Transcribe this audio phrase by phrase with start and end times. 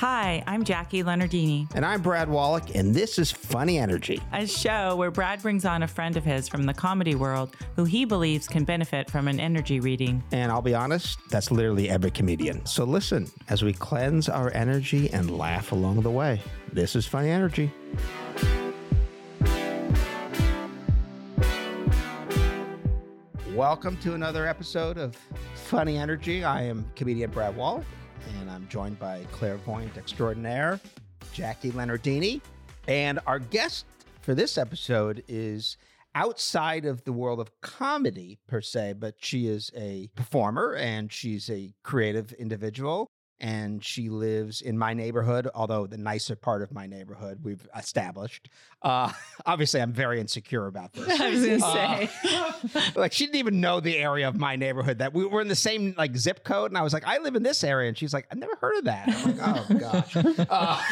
[0.00, 4.18] Hi, I'm Jakki Leonardini, And I'm Brad Wallach, and this is Funny Energy.
[4.32, 7.84] a show where Brad brings on a friend of his from the comedy world who
[7.84, 10.24] he believes can benefit from an energy reading.
[10.32, 12.64] And I'll be honest, that's literally every comedian.
[12.64, 16.40] So listen as we cleanse our energy and laugh along the way.
[16.72, 17.70] This is Funny Energy.
[23.54, 25.14] Welcome to another episode of
[25.54, 26.42] Funny Energy.
[26.42, 27.84] I am comedian Brad Wallach,
[28.38, 30.80] and I'm joined by clairvoyant extraordinaire
[31.34, 32.40] Jakki Leonardini.
[32.88, 33.86] And our guest
[34.20, 35.76] for this episode is
[36.14, 41.48] outside of the world of comedy per se, but she is a performer and she's
[41.50, 43.08] a creative individual.
[43.40, 48.50] And she lives in my neighborhood, although the nicer part of my neighborhood we've established.
[48.82, 49.10] Uh,
[49.46, 51.18] obviously, I'm very insecure about this.
[51.20, 52.92] I was gonna Uh, say.
[52.96, 55.54] like she didn't even know the area of my neighborhood that we were in the
[55.56, 58.12] same like zip code and i was like i live in this area and she's
[58.12, 60.16] like i've never heard of that i'm like oh gosh
[60.50, 60.82] uh,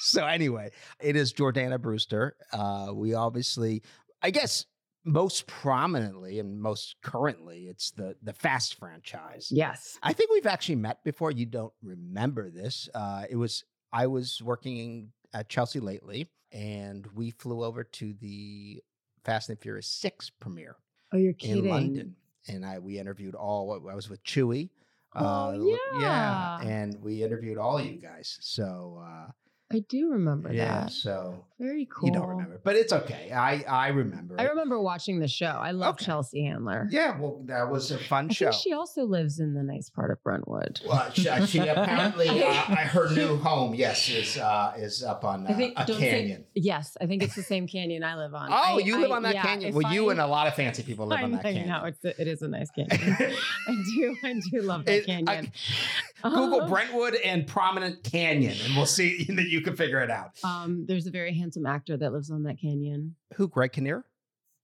[0.00, 3.82] so anyway it is jordana brewster uh, we obviously
[4.22, 4.66] i guess
[5.06, 9.98] most prominently and most currently it's the the fast franchise Yes.
[10.02, 11.30] I think we've actually met before.
[11.30, 12.88] You don't remember this.
[12.94, 18.82] Uh, it was I was working at Chelsea lately, and we flew over to the
[19.24, 20.76] Fast and Furious Six premiere
[21.12, 21.70] Oh, you're kidding in.
[21.70, 22.16] London,
[22.48, 23.72] and I we interviewed all.
[23.88, 24.70] I was with Chuy.
[25.14, 25.52] Oh,
[25.94, 26.60] yeah, yeah.
[26.68, 28.36] and we interviewed all you guys.
[28.42, 29.30] So uh,
[29.72, 30.92] I do remember yeah, that.
[30.92, 32.08] so Very cool.
[32.08, 33.32] you don't remember, but it's okay.
[33.32, 34.36] I I remember.
[34.38, 34.50] I it.
[34.50, 35.46] remember watching the show.
[35.46, 36.04] I love Okay.
[36.04, 36.86] Chelsea Handler.
[36.88, 38.50] Yeah, well, that was a fun I show.
[38.52, 40.80] think she also lives in the nice part of Brentwood.
[40.86, 42.62] Well, she, she apparently uh,
[42.94, 46.44] her new home, yes, is uh, is up on uh, think a don't say- canyon.
[46.54, 48.48] Yes, I think it's the same canyon I live on.
[48.52, 49.74] Oh, I- you live I- on that yeah, canyon.
[49.74, 51.68] Well, you and a lot of fancy people live on that canyon.
[51.68, 53.16] No, it's a, it is a nice canyon.
[53.68, 55.50] I do I do love that It- canyon.
[56.22, 60.32] Google Uh, Brentwood and prominent canyon, and we'll see that you can figure it out.
[60.44, 63.14] Um, there's a very handsome actor that lives on that canyon.
[63.34, 63.48] Who?
[63.48, 64.04] Greg Kinnear?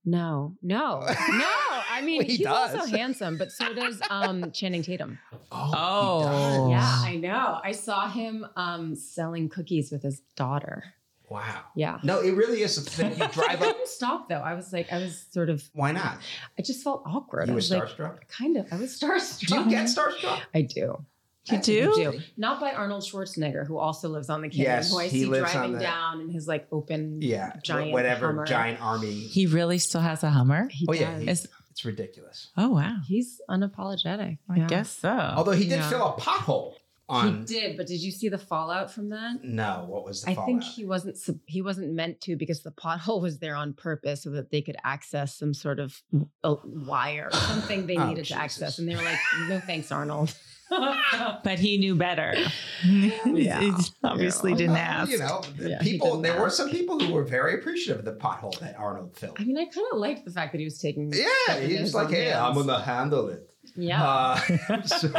[0.05, 0.99] No, no,
[1.29, 1.49] no.
[1.89, 5.17] I mean, Well, he he's also handsome, but so does um, Channing Tatum.
[5.51, 6.69] Oh.
[6.69, 7.59] Yeah, I know.
[7.63, 10.83] I saw him um, selling cookies with his daughter.
[11.29, 11.61] wow.
[11.75, 11.99] Yeah.
[12.03, 13.15] No, it really is a thing.
[13.17, 13.59] You I drive up.
[13.59, 14.41] couldn't stop though.
[14.41, 16.17] I was like, I was sort of, Why not?
[16.59, 17.47] I just felt awkward.
[17.47, 18.27] You I were was like, starstruck.
[18.27, 18.67] kind of.
[18.71, 19.47] I was starstruck.
[19.47, 20.41] Do you get starstruck?
[20.53, 21.05] I do.
[21.51, 21.93] You I do?
[21.95, 22.19] do.
[22.37, 25.25] Not by Arnold Schwarzenegger, who also lives on the canyon, Yes, who I he see
[25.25, 27.53] lives on driving the- down in his like open Yeah.
[27.63, 28.45] giant Whatever Hummer.
[28.45, 29.11] giant army.
[29.11, 30.69] He really still has a Hummer?
[30.71, 32.49] He Oh, yeah, he- Is, It's ridiculous.
[32.55, 32.97] oh, wow.
[33.05, 34.37] He's unapologetic.
[34.49, 34.67] I Yeah.
[34.67, 35.09] guess so.
[35.09, 35.89] Although he did Yeah.
[35.89, 36.75] fill a pothole
[37.09, 37.39] on.
[37.39, 39.43] he did, but did you see the fallout from that?
[39.43, 43.21] No, what was the I think he wasn't he wasn't meant to because the pothole
[43.21, 46.01] was there on purpose so that they could access some sort of
[46.45, 49.91] uh, wire or something they Oh, needed to access, and they were like, "No thanks,
[49.91, 50.33] Arnold."
[51.43, 52.33] but he knew better.
[52.83, 53.59] Yeah.
[53.61, 53.71] he
[54.03, 54.57] obviously Yeah.
[54.57, 55.11] didn't Well, ask.
[55.11, 56.07] You know, the Yeah, people.
[56.09, 59.37] didn't There were some people who were very appreciative of the pothole that Arnold filled.
[59.39, 61.11] I mean, I kind of liked the fact that he was taking.
[61.13, 64.03] Yeah, he was like, own "Hey, I'm gonna handle it." Yeah.
[64.03, 64.35] Uh,
[64.85, 65.09] so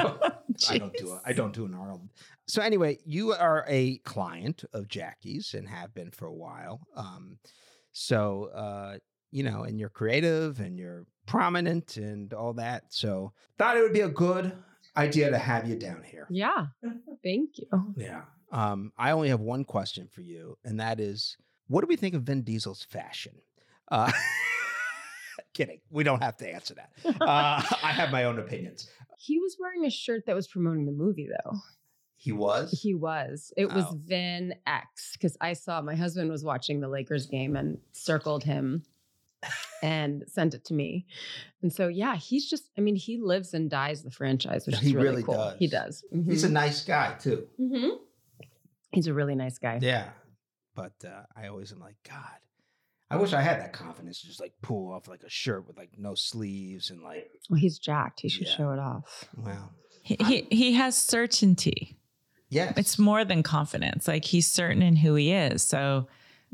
[0.68, 1.16] I don't do Jeez.
[1.16, 1.22] it.
[1.24, 2.08] I don't do an Arnold.
[2.46, 6.86] So anyway, you are a client of Jakki's and have been for a while.
[6.94, 7.38] Um,
[7.92, 8.98] so uh,
[9.30, 12.84] you know, and you're creative and you're prominent and all that.
[12.90, 14.52] So thought it would be a good
[14.96, 16.26] idea to have you down here.
[16.30, 16.66] yeah.
[17.22, 17.94] Thank you.
[17.96, 18.22] Yeah.
[18.52, 21.36] Um, I only have one question for you, and that is,
[21.68, 23.32] what do we think of Vin Diesel's fashion?
[23.90, 24.12] Uh,
[25.54, 25.80] kidding.
[25.90, 26.90] We don't have to answer that.
[27.20, 28.88] Uh, I have my own opinions.
[29.18, 31.56] He was wearing a shirt that was promoting the movie, though.
[32.16, 32.70] He was.
[32.82, 33.52] He was.
[33.56, 33.98] It was Oh.
[34.04, 38.82] Vin X because I saw my husband was watching the Lakers game and circled him
[39.82, 41.06] and sent it to me.
[41.62, 44.88] And so, yeah, he's just, I mean, he lives and dies the franchise, which He
[44.88, 45.34] is really, really cool.
[45.34, 45.58] does.
[45.58, 46.04] He does.
[46.26, 47.46] He's a nice guy too.
[47.58, 47.88] hmm
[48.92, 49.78] He's a really nice guy.
[49.82, 50.10] Yeah.
[50.76, 52.38] But uh, I always am like, God,
[53.10, 55.76] I wish I had that confidence to just like pull off like a shirt with
[55.76, 58.20] like no sleeves and like, Well, he's jacked.
[58.20, 58.56] He should Yeah.
[58.56, 59.24] show it off.
[59.36, 59.70] wow.
[60.02, 61.96] He, he, he has certainty.
[62.50, 62.74] Yes.
[62.76, 64.06] It's more than confidence.
[64.06, 65.62] Like he's certain in who he is.
[65.62, 66.06] So,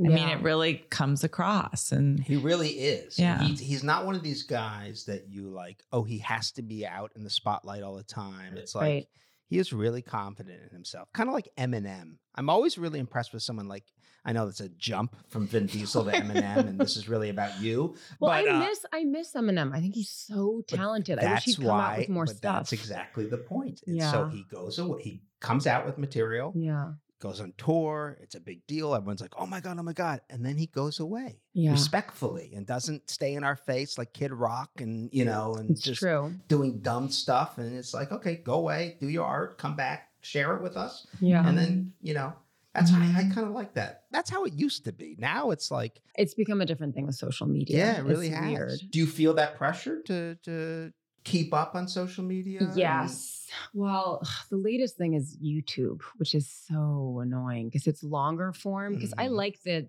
[0.04, 1.92] I mean, it really comes across.
[1.92, 3.18] And He really is.
[3.18, 3.40] Yeah.
[3.42, 6.86] He, he's not one of these guys that you like, oh, he has to be
[6.86, 8.56] out in the spotlight all the time.
[8.56, 9.06] It's like Right.
[9.46, 11.12] he is really confident in himself.
[11.12, 12.16] Kind of like Eminem.
[12.34, 13.84] I'm always really impressed with someone like
[14.24, 17.58] I know that's a jump from Vin Diesel to Eminem, and this is really about
[17.58, 17.96] you.
[18.20, 19.74] Well, but, I uh, miss I miss Eminem.
[19.74, 21.18] I think he's so talented.
[21.18, 21.92] I wish That's he'd come why.
[21.92, 22.56] out with more but stuff.
[22.56, 23.80] That's exactly the point.
[23.86, 25.00] And so he goes away.
[25.02, 26.52] He comes out with material.
[26.54, 26.92] Yeah.
[27.20, 28.16] Goes on tour.
[28.22, 28.94] It's a big deal.
[28.94, 31.72] Everyone's like, "Oh my god, oh my god!" And then he goes away Yeah.
[31.72, 35.82] respectfully and doesn't stay in our face like Kid Rock and you know and It's
[35.82, 36.34] just true.
[36.48, 37.58] doing dumb stuff.
[37.58, 41.06] And it's like, okay, go away, do your art, come back, share it with us,
[41.20, 41.46] Yeah.
[41.46, 42.32] and then you know
[42.74, 43.34] that's I, I Mhm.
[43.34, 44.04] kind of like that.
[44.12, 45.16] That's how it used to be.
[45.18, 47.76] Now it's like it's become a different thing with social media.
[47.76, 48.48] yeah, it really It's has.
[48.50, 48.80] weird.
[48.90, 50.92] Do you feel that pressure to to
[51.24, 52.60] keep up on social media?
[52.60, 53.48] and- Yes.
[53.74, 58.94] Well, the latest thing is YouTube, which is so annoying because it's longer form.
[58.94, 59.32] Because I Mhm.
[59.36, 59.88] like the,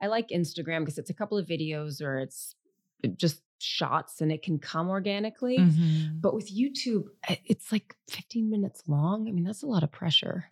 [0.00, 2.54] I like Instagram because it's a couple of videos or it's
[3.16, 5.58] just shots and it can come organically.
[5.58, 6.20] Mhm.
[6.20, 7.08] But with YouTube,
[7.44, 9.28] it's like 15 minutes long.
[9.28, 10.46] I mean, that's a lot of pressure.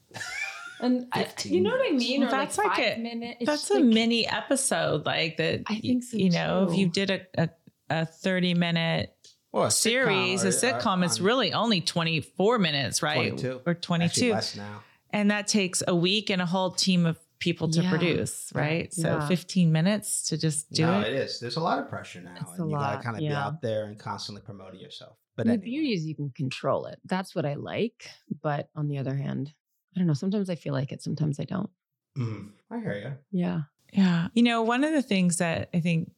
[0.80, 2.22] And I, you know what I mean?
[2.22, 3.36] Well, that's like like a- minute.
[3.40, 5.62] That's just a like- mini episode, like that.
[5.68, 7.48] I think so, You know, if you did a, a,
[7.88, 9.14] a 30 minute
[9.52, 13.36] Well, a series, sitcom a sitcom, or it's really only 24 minutes, right?
[13.36, 13.60] 22.
[13.66, 14.32] Or actually 22.
[14.32, 14.82] less now.
[15.10, 17.90] And that takes a week and a whole team of people to Yeah.
[17.90, 18.92] produce, right?
[18.94, 19.28] So Yeah.
[19.28, 21.08] 15 minutes to just do no, it.
[21.08, 21.38] it is.
[21.40, 23.60] There's a lot of pressure now, It's and a you gotta kind of be out
[23.60, 25.16] there and constantly promoting yourself.
[25.36, 25.64] But the anyway.
[25.64, 26.98] beauty is you can control it.
[27.04, 28.08] That's what I like.
[28.42, 29.52] But on the other hand,
[29.94, 30.14] I don't know.
[30.14, 31.02] Sometimes I feel like it.
[31.02, 31.68] Sometimes I don't.
[32.16, 32.52] Mhm.
[32.70, 32.94] I hear
[33.32, 33.38] you.
[33.38, 33.62] Yeah.
[33.92, 34.28] Yeah.
[34.34, 36.12] You know, one of the things that I think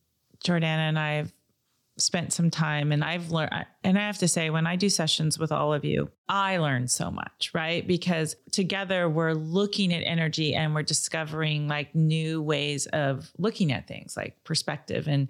[0.45, 1.33] Jordana and I have
[1.96, 3.52] spent some time and I've learned,
[3.85, 6.88] and I have to say, when I do sessions with all of you, I learn
[6.88, 7.87] so much, right?
[7.87, 13.87] Because together we're looking at energy and we're discovering like new ways of looking at
[13.87, 15.06] things like perspective.
[15.06, 15.29] And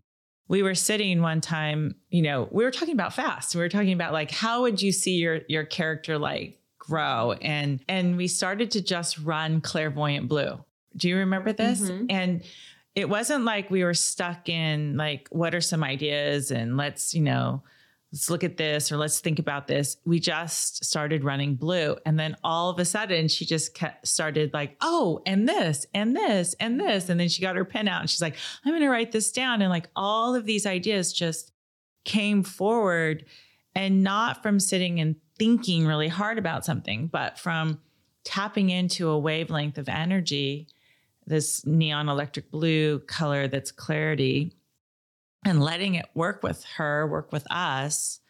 [0.49, 3.55] we were sitting one time, you know, we were talking about fast.
[3.55, 7.33] We were talking about like, how would you see your, your character like grow?
[7.33, 10.65] And, and we started to just run clairvoyant blue.
[10.97, 11.81] Do you remember this?
[11.81, 12.07] Mhm.
[12.09, 12.43] And
[12.95, 17.23] it wasn't like we were stuck in like, what are some ideas and let's, you
[17.23, 17.63] know,
[18.13, 19.97] let's look at this or let's think about this.
[20.05, 21.97] We just started running blue.
[22.07, 26.15] And then all of a sudden she just kept, started like, oh, and this and
[26.15, 27.09] this and this.
[27.09, 29.33] And then she got her pen out and she's like, I'm going to write this
[29.33, 29.61] down.
[29.61, 31.51] And like all of these ideas just
[32.05, 33.25] came forward
[33.75, 37.81] and not from sitting and thinking really hard about something, but from
[38.23, 40.69] tapping into a wavelength of energy,
[41.27, 44.53] this neon electric blue color that's clarity,
[45.45, 48.21] and letting it work with her, work with us.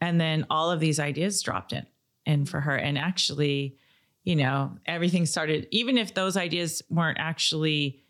[0.00, 1.86] And then all of these ideas dropped in,
[2.26, 2.76] in for her.
[2.76, 3.76] And actually,
[4.24, 8.02] you know, everything started, even if those ideas weren't actually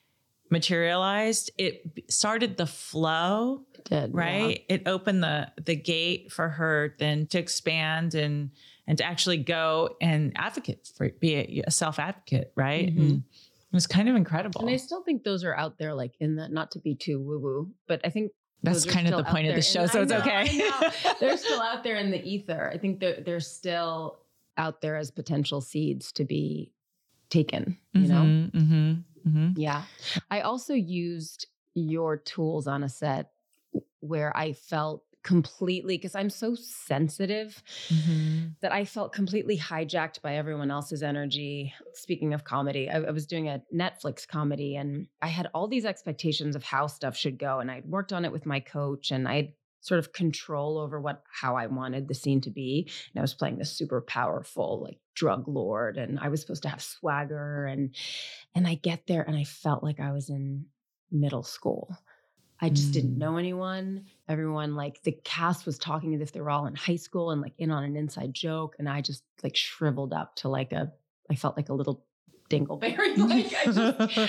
[0.51, 4.15] materialized, it started the flow It did.
[4.15, 8.51] right it opened the the gate for her then to expand and
[8.87, 13.01] and to actually go and advocate for be a, self advocate right Mhm.
[13.01, 13.23] and
[13.73, 16.37] it was kind of incredible And I still think those are out there, like in
[16.37, 18.33] the, not to be too woo woo, but I think
[18.63, 20.71] that's kind of the point of the show in- so it's know, okay
[21.21, 22.71] they're still out there in the ether.
[22.73, 24.19] I think they're, they're still
[24.59, 26.71] out there as potential seeds to be
[27.31, 28.23] taken, you know?
[28.23, 29.55] Mhm, mhm, mhm.
[29.57, 29.85] Yeah.
[30.31, 33.31] I also used your tools on a set
[34.01, 38.57] where I felt completely, because I'm so sensitive Mhm.
[38.61, 41.73] that I felt completely hijacked by everyone else's energy.
[41.95, 45.85] Speaking of comedy, I, I was doing a Netflix comedy and I had all these
[45.85, 47.61] expectations of how stuff should go.
[47.61, 51.01] And I'd worked on it with my coach and I had sort of control over
[51.01, 52.89] what how I wanted the scene to be.
[53.13, 56.69] And I was playing this super powerful like drug lord and I was supposed to
[56.69, 57.95] have swagger and
[58.55, 60.67] and I get there and I felt like I was in
[61.11, 61.97] middle school.
[62.63, 63.19] I just didn't Mm.
[63.19, 64.05] know anyone.
[64.29, 67.43] Everyone, like the cast was talking as if they were all in high school and
[67.43, 68.77] like in on an inside joke.
[68.79, 70.93] And I just like shriveled up to like a,
[71.29, 72.05] I felt like a little
[72.49, 73.17] dingleberry.
[73.19, 73.79] like I just,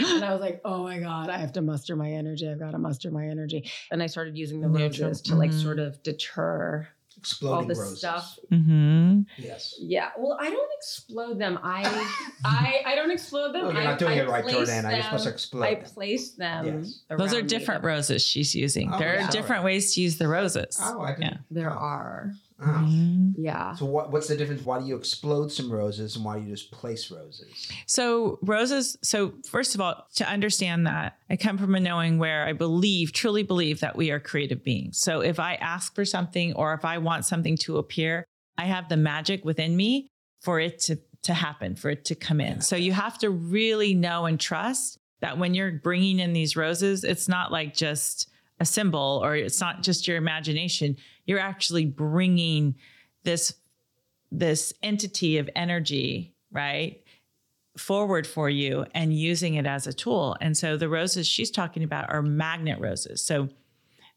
[0.02, 2.50] and I was like, oh my God, I have to muster my energy.
[2.50, 3.70] I've got to muster my energy.
[3.92, 5.62] And I started using the roses to like Mhm.
[5.62, 8.00] sort of deter Exploding all this roses.
[8.00, 8.38] stuff.
[8.52, 9.26] Mhm.
[9.38, 9.76] Yes.
[9.80, 10.10] Yeah.
[10.18, 11.58] Well, I don't explode them.
[11.64, 11.84] I
[12.44, 13.66] I I don't explode them.
[13.66, 14.92] Oh, you're I, not doing I it right, place Jordan.
[14.92, 15.64] You're supposed to them- explode.
[15.64, 16.66] I place them.
[16.82, 17.00] Yes.
[17.10, 17.48] those are around me.
[17.50, 19.28] different roses she's using Oh, there yeah.
[19.28, 21.22] are different ways to use the roses Oh, I didn't.
[21.24, 21.38] Yeah.
[21.52, 22.34] There are.
[22.66, 22.70] Oh.
[22.70, 23.34] Mhm.
[23.38, 23.74] Yeah.
[23.76, 24.64] So what, what's the difference?
[24.64, 27.68] Why do you explode some roses and why do you just place roses?
[27.88, 32.46] So, roses, so first of all, to understand that, I come from a knowing where
[32.46, 35.00] I believe, truly believe that we are creative beings.
[35.00, 38.26] So, if I ask for something or if I want something to appear,
[38.58, 40.08] I have the magic within me
[40.42, 42.62] for it to, to happen, for it to come in.
[42.62, 47.04] So, you have to really know and trust that when you're bringing in these roses,
[47.04, 48.30] it's not like just
[48.64, 50.98] a symbol or it's not just your imagination.
[51.26, 52.76] You're actually bringing
[53.24, 53.54] this
[54.32, 57.00] this entity of energy, right?
[57.78, 60.38] forward for you and using it as a tool.
[60.40, 63.22] And so the roses she's talking about are magnet roses.
[63.22, 63.50] So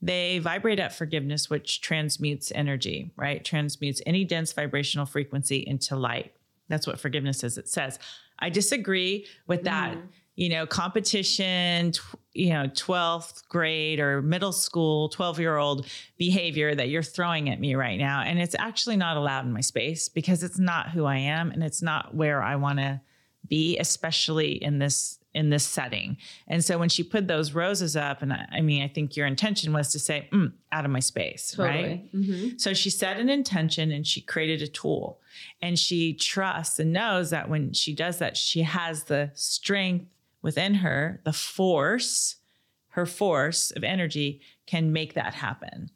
[0.02, 3.42] they vibrate at forgiveness, which transmutes energy, right?
[3.42, 6.34] Transmutes any dense vibrational frequency into light.
[6.68, 7.56] That's what forgiveness is.
[7.56, 7.98] It says,
[8.38, 9.96] I disagree with that.
[9.96, 10.08] Mhm.
[10.36, 11.92] You know, competition,
[12.34, 15.86] you know, 12th grade or middle school, 12 year old
[16.18, 18.20] behavior that you're throwing at me right now.
[18.20, 21.64] And it's actually not allowed in my space because it's not who I am and
[21.64, 23.00] it's not where I want to
[23.48, 26.16] be, especially in this in this setting.
[26.48, 29.26] And so when she put those roses up, and I, I mean, I think your
[29.26, 31.84] intention was to say, mm, out of my space, Totally.
[31.84, 32.14] right?
[32.14, 32.58] Mhm.
[32.58, 35.20] So she set an intention and she created a tool.
[35.60, 40.06] And she trusts and knows that when she does that, she has the strength
[40.46, 42.36] within her, the force,
[42.90, 45.90] her force of energy can make that happen.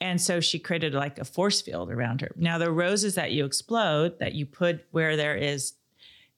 [0.00, 2.30] And so she created like a force field around her.
[2.36, 5.72] Now, the roses that you explode, that you put where there is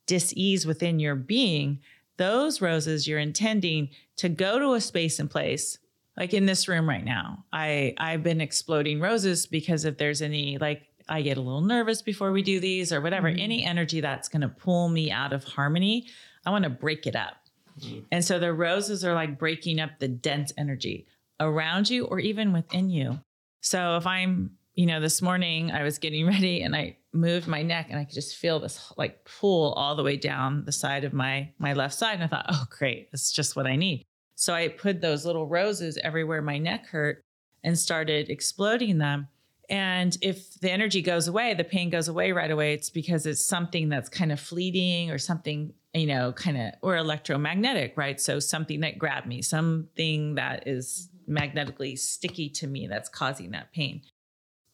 [0.06, 1.80] dis-ease within your being,
[2.16, 5.78] those roses you're intending to go to a space and place
[6.16, 10.58] like in this room right now i i've been exploding roses because if there's any
[10.58, 13.38] like i get a little nervous before we do these or whatever Mhm.
[13.40, 16.08] any energy that's going to pull me out of harmony
[16.44, 17.36] i want to break it up
[17.78, 18.04] Mhm.
[18.12, 21.06] and so the roses are like breaking up the dense energy
[21.40, 23.20] around you or even within you
[23.62, 27.62] so if i'm you know this morning i was getting ready and i moved my
[27.62, 31.04] neck and i could just feel this like pull all the way down the side
[31.04, 33.76] of my my left side and i thought oh great this is just what i
[33.76, 34.04] need
[34.40, 37.24] so I put those little roses everywhere my neck hurt
[37.64, 39.26] and started exploding them.
[39.68, 43.44] And if the energy goes away, the pain goes away right away, it's because it's
[43.44, 48.20] something that's kind of fleeting or something, you know, kind of, or electromagnetic, right?
[48.20, 53.72] So something that grabbed me, something that is magnetically sticky to me that's causing that
[53.72, 54.02] pain.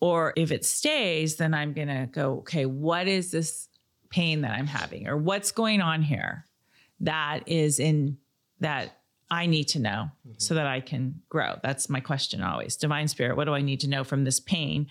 [0.01, 3.69] Or if it stays, then I'm going to go, okay, what is this
[4.11, 5.09] pain that I'm having?
[5.09, 6.45] Or what's going on here
[7.01, 8.19] that is in
[8.61, 8.99] that
[9.31, 10.33] I need to know mm-hmm.
[10.39, 11.57] so that I can grow.
[11.63, 12.77] That's my question always.
[12.77, 14.87] Divine Spirit, what do I need to know from this pain?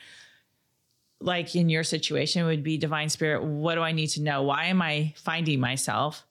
[1.24, 4.44] Like in your situation, would be Divine Spirit, what do I need to know?
[4.44, 6.26] Why am I finding myself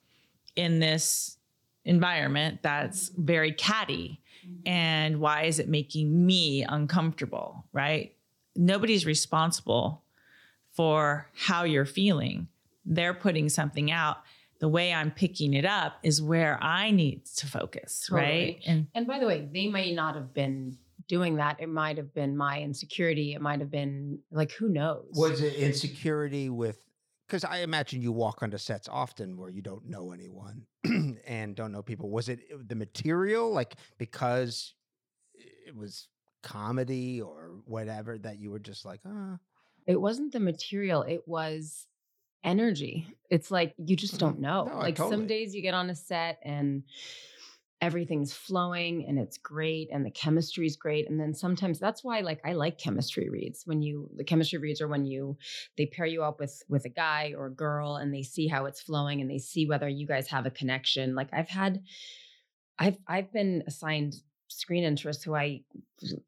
[0.55, 1.37] in this
[1.85, 4.21] environment that's very catty?
[4.67, 7.65] And why is it making me uncomfortable?
[7.73, 8.15] Right?
[8.55, 10.03] Nobody's responsible
[10.73, 12.49] for how you're feeling.
[12.85, 14.19] They're putting something out
[14.63, 18.61] the way I'm picking it up is where I need to focus, right?
[18.65, 20.79] And And by the way, they may not have been
[21.13, 21.61] doing that.
[21.61, 23.35] It might have been my insecurity.
[23.35, 25.05] It might have been like, who knows?
[25.13, 26.83] Was it insecurity with?
[27.29, 30.65] Because I imagine you walk onto sets often where you don't know anyone
[31.27, 32.09] and don't know people.
[32.09, 34.73] Was it the material, like because
[35.35, 36.09] it was
[36.43, 39.37] comedy or whatever that you were just like, ah,
[39.87, 41.89] it wasn't the material, it was
[42.43, 43.07] energy.
[43.29, 44.65] It's like you just don't know.
[44.65, 46.85] No, like totally- some days you get on a set and
[47.83, 52.21] everything's flowing and it's great and the chemistry is great and then sometimes that's why
[52.21, 55.37] like I like chemistry reads when you the chemistry reads are when you
[55.77, 58.67] they pair you up with with a guy or a girl and they see how
[58.67, 61.83] it's flowing and they see whether you guys have a connection like I've had
[62.79, 64.15] I've I've been assigned
[64.47, 65.63] screen interest who I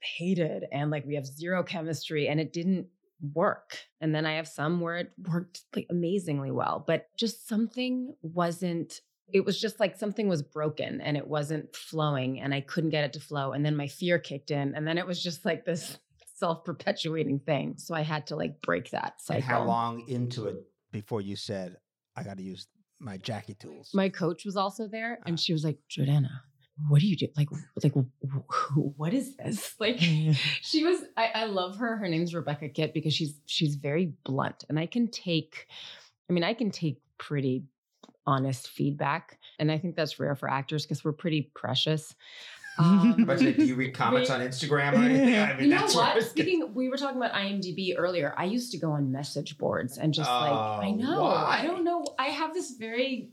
[0.01, 2.89] hated and like we have zero chemistry and it didn't
[3.33, 3.79] work.
[4.01, 9.01] And then I have some where it worked like amazingly well, but just something wasn't
[9.33, 13.05] it was just like something was broken and it wasn't flowing and I couldn't get
[13.05, 15.65] it to flow and then my fear kicked in and then it was just like
[15.65, 15.99] this
[16.35, 17.75] self-perpetuating thing.
[17.79, 19.37] So I had to like break that cycle.
[19.37, 20.57] and how long into it
[20.93, 21.77] before you said,
[22.17, 22.67] I got to use
[23.01, 23.91] my Jakki tools?
[23.93, 25.37] my coach was also there and uh-huh.
[25.37, 26.31] she was like, Jordana,
[26.89, 27.29] what do you do?
[27.37, 27.49] Like,
[27.83, 27.95] like,
[28.97, 29.75] what is this?
[29.81, 31.01] Like, she was.
[31.17, 31.97] I, I love her.
[31.97, 35.67] Her name's Rebecca Kitt because she's she's very blunt, and I can take.
[36.29, 37.65] I mean, I can take pretty
[38.27, 42.15] honest feedback, and I think that's rare for actors because we're pretty precious.
[42.77, 45.39] Um, But do you read comments we- on Instagram or anything?
[45.39, 46.25] I mean, you know that's where I what?
[46.25, 48.35] Speaking, we were talking about IMDb earlier.
[48.37, 51.61] I used to go on message boards and just like, I Oh, know, why?
[51.63, 52.05] I don't know.
[52.19, 53.29] I have this very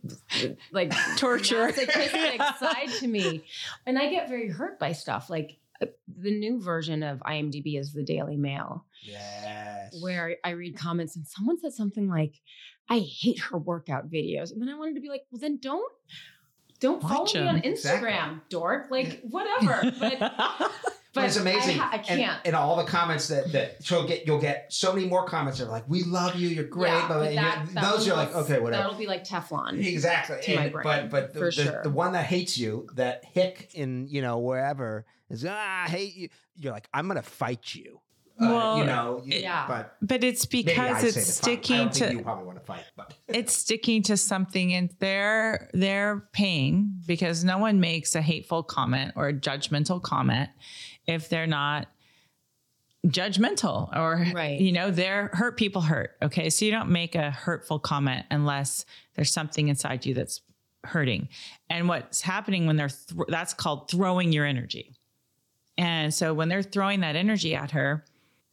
[0.72, 1.72] like Torture.
[1.74, 3.44] side to me,
[3.88, 5.28] and I get very hurt by stuff.
[5.28, 5.88] Like uh,
[6.20, 9.98] the new version of IMDb is the Daily Mail, Yes.
[10.02, 12.40] where I read comments and someone said something like,
[12.90, 15.92] "I hate her workout videos," and then I wanted to be like, "Well, then don't."
[16.80, 18.40] Don't follow Watch me on Instagram, Exactly.
[18.50, 18.88] dork.
[18.90, 19.94] Like whatever.
[20.00, 20.20] But
[21.14, 21.78] But, it's amazing.
[21.78, 22.42] I, ha- I can't.
[22.46, 25.66] And, all the comments that that she'll get, you'll get so many more comments that
[25.68, 26.48] are like, "We love you.
[26.48, 28.84] You're great." Yeah, but and that- you're- that those you're like, okay, whatever.
[28.84, 29.86] That'll be like Teflon.
[29.86, 30.38] Exactly.
[30.42, 31.84] to my brain, but but the, the, sure.
[31.84, 36.16] the one that hates you, that hick in you know wherever is ah I hate
[36.16, 36.30] you.
[36.56, 38.00] You're like I'm gonna fight you.
[38.42, 39.22] Uh, Well, you know.
[39.26, 39.66] you- yeah.
[39.68, 41.22] But but it's because it's the time.
[41.22, 41.24] I
[41.62, 46.28] sticking to you probably want to fight, but it's sticking to something in their their
[46.34, 50.50] pain because no one makes a hateful comment or a judgmental comment
[51.08, 51.88] if they're not
[53.08, 54.60] judgmental or Right.
[54.62, 58.86] you know they're hurt people hurt okay so you don't make a hurtful comment unless
[59.16, 60.42] there's something inside you that's
[60.84, 61.30] hurting.
[61.70, 64.96] And what's happening when they're, th- that's called throwing your energy.
[65.78, 68.04] And so when they're throwing that energy at her,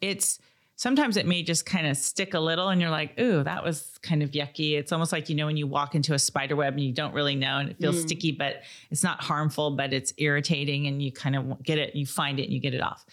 [0.01, 0.39] it's,
[0.77, 3.99] sometimes it may just kind of stick a little and you're like, ooh, that was
[4.01, 4.79] kind of yucky.
[4.79, 7.13] It's almost like, you know, when you walk into a spider web and you don't
[7.13, 8.03] really know and it feels mm.
[8.03, 12.07] sticky, but it's not harmful, but it's irritating and you kind of get it, you
[12.07, 13.05] find it and you get it off.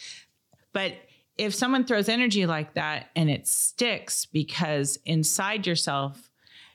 [0.74, 0.94] But
[1.40, 6.30] if someone throws energy like that and it sticks because inside yourself,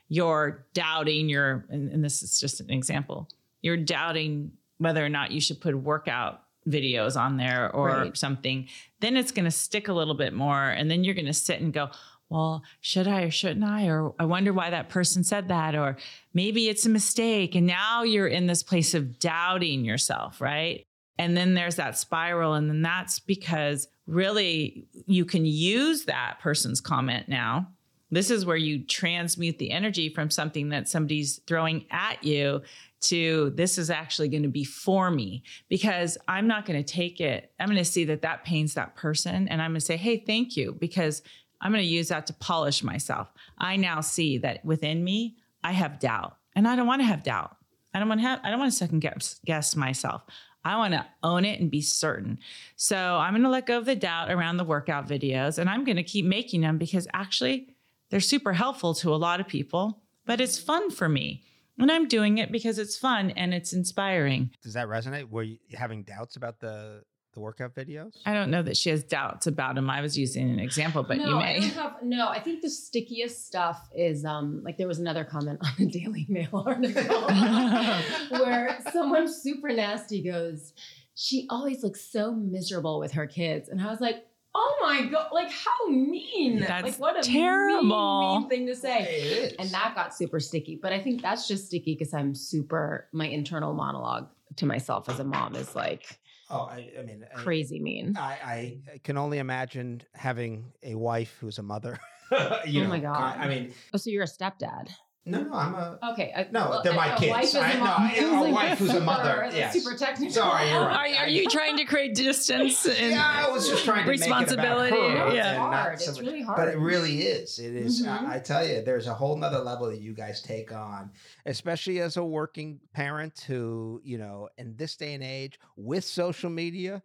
[0.09, 3.29] you're doubting your, and, and this is just an example,
[3.61, 8.17] you're doubting whether or not you should put a workout videos on there or right.
[8.17, 8.67] something,
[8.99, 10.69] then it's going to stick a little bit more.
[10.69, 11.89] And then you're going to sit and go,
[12.29, 13.87] well, should I or shouldn't I?
[13.87, 15.75] Or I wonder why that person said that.
[15.75, 15.97] Or
[16.33, 17.55] maybe it's a mistake.
[17.55, 20.85] And now you're in this place of doubting yourself, right?
[21.17, 22.53] And then there's that spiral.
[22.53, 27.67] And then that's because really you can use that person's comment now.
[28.11, 32.61] This is where you transmute the energy from something that somebody's throwing at you
[33.01, 37.19] to this is actually going to be for me because I'm not going to take
[37.19, 37.51] it.
[37.59, 40.17] I'm going to see that that pains that person and I'm going to say, hey,
[40.17, 41.21] thank you, because
[41.59, 43.31] I'm going to use that to polish myself.
[43.57, 47.23] I now see that within me, I have doubt and I don't want to have
[47.23, 47.55] doubt.
[47.93, 50.23] I don't want to have, I don't want to second guess, guess myself.
[50.63, 52.39] I want to own it and be certain.
[52.75, 55.83] So I'm going to let go of the doubt around the workout videos and I'm
[55.83, 57.75] going to keep making them because actually
[58.09, 61.43] they're super helpful to a lot of people, but it's fun for me.
[61.81, 64.51] And I'm doing it because it's fun and it's inspiring.
[64.63, 65.29] Does that resonate?
[65.29, 68.11] Were you having doubts about the the workout videos?
[68.25, 69.89] I don't know that she has doubts about them.
[69.89, 71.57] I was using an example, but no, you may.
[71.57, 75.59] I have, no, I think the stickiest stuff is um like there was another comment
[75.63, 77.21] on the Daily Mail article
[78.39, 80.73] where someone super nasty goes,
[81.15, 83.69] she always looks so miserable with her kids.
[83.69, 85.29] And I was like, Oh my god!
[85.31, 86.59] Like how mean!
[86.59, 89.55] That's like what a terrible mean, mean thing to say.
[89.57, 90.77] And that got super sticky.
[90.81, 93.07] But I think that's just sticky because I'm super.
[93.13, 94.27] My internal monologue
[94.57, 98.17] to myself as a mom is like, oh, I, I mean, crazy I, mean.
[98.17, 101.97] I, I can only imagine having a wife who's a mother.
[102.65, 103.37] you oh know, my god!
[103.37, 104.89] I mean, oh, so you're a stepdad.
[105.23, 106.31] No, no, I'm a okay.
[106.35, 107.55] Uh, no, well, they're my kids.
[107.55, 107.73] I,
[108.19, 109.51] no, a wife who's a mother.
[109.53, 109.73] Yes.
[109.73, 110.33] Super technical.
[110.33, 111.15] Sorry, you're right.
[111.15, 112.87] Are, are you trying to create distance?
[112.87, 114.91] And yeah, I was just trying to responsibility.
[114.91, 115.93] Make it about her yeah, it's hard.
[115.93, 116.57] It's so really hard.
[116.57, 117.59] But it really is.
[117.59, 118.01] It is.
[118.01, 118.25] Mm-hmm.
[118.25, 121.11] I, I, tell you, there's a whole nother level that you guys take on,
[121.45, 126.49] especially as a working parent who, you know, in this day and age with social
[126.49, 127.03] media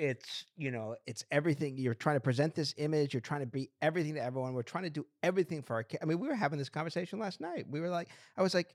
[0.00, 3.70] it's you know it's everything you're trying to present this image you're trying to be
[3.82, 6.34] everything to everyone we're trying to do everything for our kids i mean we were
[6.34, 8.74] having this conversation last night we were like i was like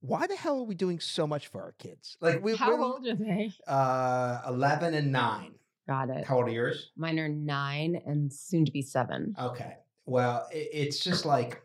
[0.00, 2.16] why the hell are we doing so much for our kids?
[2.20, 3.52] Like we how old are they?
[3.66, 5.54] Uh 11 and 9
[5.88, 6.24] got it.
[6.24, 6.90] How old are yours?
[6.96, 9.76] Mine are 9 and soon to be 7 okay.
[10.06, 11.62] Well it, it's just like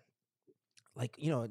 [0.95, 1.47] like you know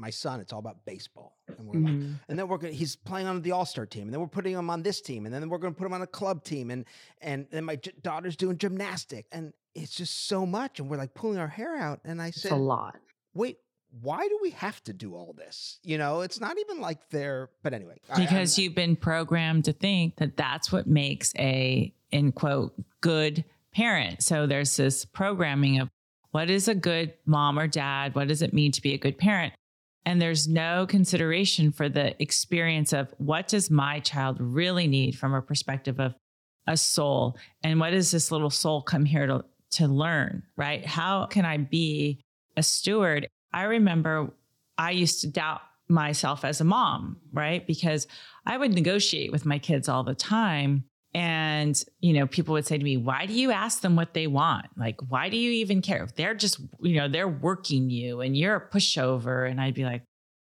[0.00, 1.36] my son, it's all about baseball.
[1.46, 1.86] And, we're mm-hmm.
[1.86, 4.54] like, and then we're going he's playing on the all-star team and then we're putting
[4.54, 6.70] him on this team and then we're going to put him on a club team
[6.70, 6.84] and,
[7.20, 10.80] and then my j- daughter's doing gymnastics and it's just so much.
[10.80, 12.00] And we're like pulling our hair out.
[12.04, 12.96] And I said, a lot.
[13.34, 13.58] Wait,
[14.00, 15.78] why do we have to do all this?
[15.82, 17.98] You know, it's not even like they're, but anyway.
[18.16, 23.44] Because I, you've been programmed to think that that's what makes a, in quote, good
[23.72, 24.22] parent.
[24.22, 25.88] So there's this programming of
[26.32, 28.14] what is a good mom or dad?
[28.14, 29.52] What does it mean to be a good parent?
[30.06, 35.34] And there's no consideration for the experience of what does my child really need from
[35.34, 36.14] a perspective of
[36.66, 37.36] a soul?
[37.62, 40.84] And what does this little soul come here to, to learn, right?
[40.86, 42.22] How can I be
[42.56, 43.28] a steward?
[43.52, 44.32] I remember
[44.78, 47.66] I used to doubt myself as a mom, right?
[47.66, 48.06] Because
[48.46, 52.78] I would negotiate with my kids all the time and, you know, people would say
[52.78, 54.66] to me, why do you ask them what they want?
[54.76, 56.06] Like, why do you even care?
[56.14, 59.50] They're just, you know, they're working you and you're a pushover.
[59.50, 60.02] And I'd be like,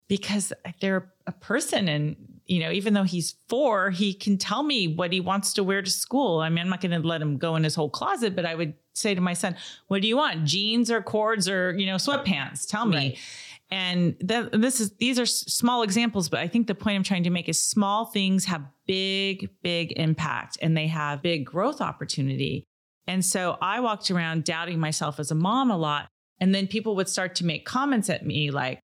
[0.08, 1.86] because they're a person.
[1.88, 2.16] And,
[2.46, 5.82] you know, even though he's four, he can tell me what he wants to wear
[5.82, 6.40] to school.
[6.40, 8.54] I mean, I'm not going to let him go in his whole closet, but I
[8.54, 9.54] would say to my son,
[9.86, 10.44] what do you want?
[10.44, 12.66] Jeans or cords or, you know, sweatpants?
[12.66, 12.96] Tell me.
[12.96, 13.18] Right.
[13.70, 17.24] And th- this is these are small examples, but I think the point I'm trying
[17.24, 22.64] to make is small things have big, big impact and they have big growth opportunity.
[23.06, 26.08] And so I walked around doubting myself as a mom a lot.
[26.40, 28.80] And then people would start to make comments at me like,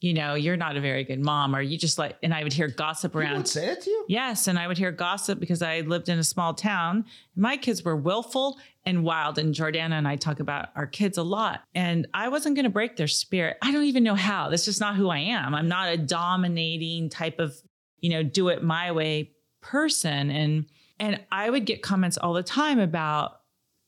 [0.00, 2.52] you know, you're not a very good mom, or you just like, and I would
[2.52, 3.26] hear gossip around.
[3.26, 4.04] People would say it to you?
[4.08, 4.46] Yes.
[4.46, 7.04] And I would hear gossip because I lived in a small town.
[7.34, 9.38] My kids were willful and wild.
[9.38, 11.62] And Jordana and I talk about our kids a lot.
[11.74, 13.56] And I wasn't going to break their spirit.
[13.60, 14.50] I don't even know how.
[14.50, 15.52] That's just not who I am.
[15.52, 17.56] I'm not a dominating type of,
[17.98, 20.30] you know, do it my way person.
[20.30, 20.66] And,
[21.00, 23.37] and I would get comments all the time about,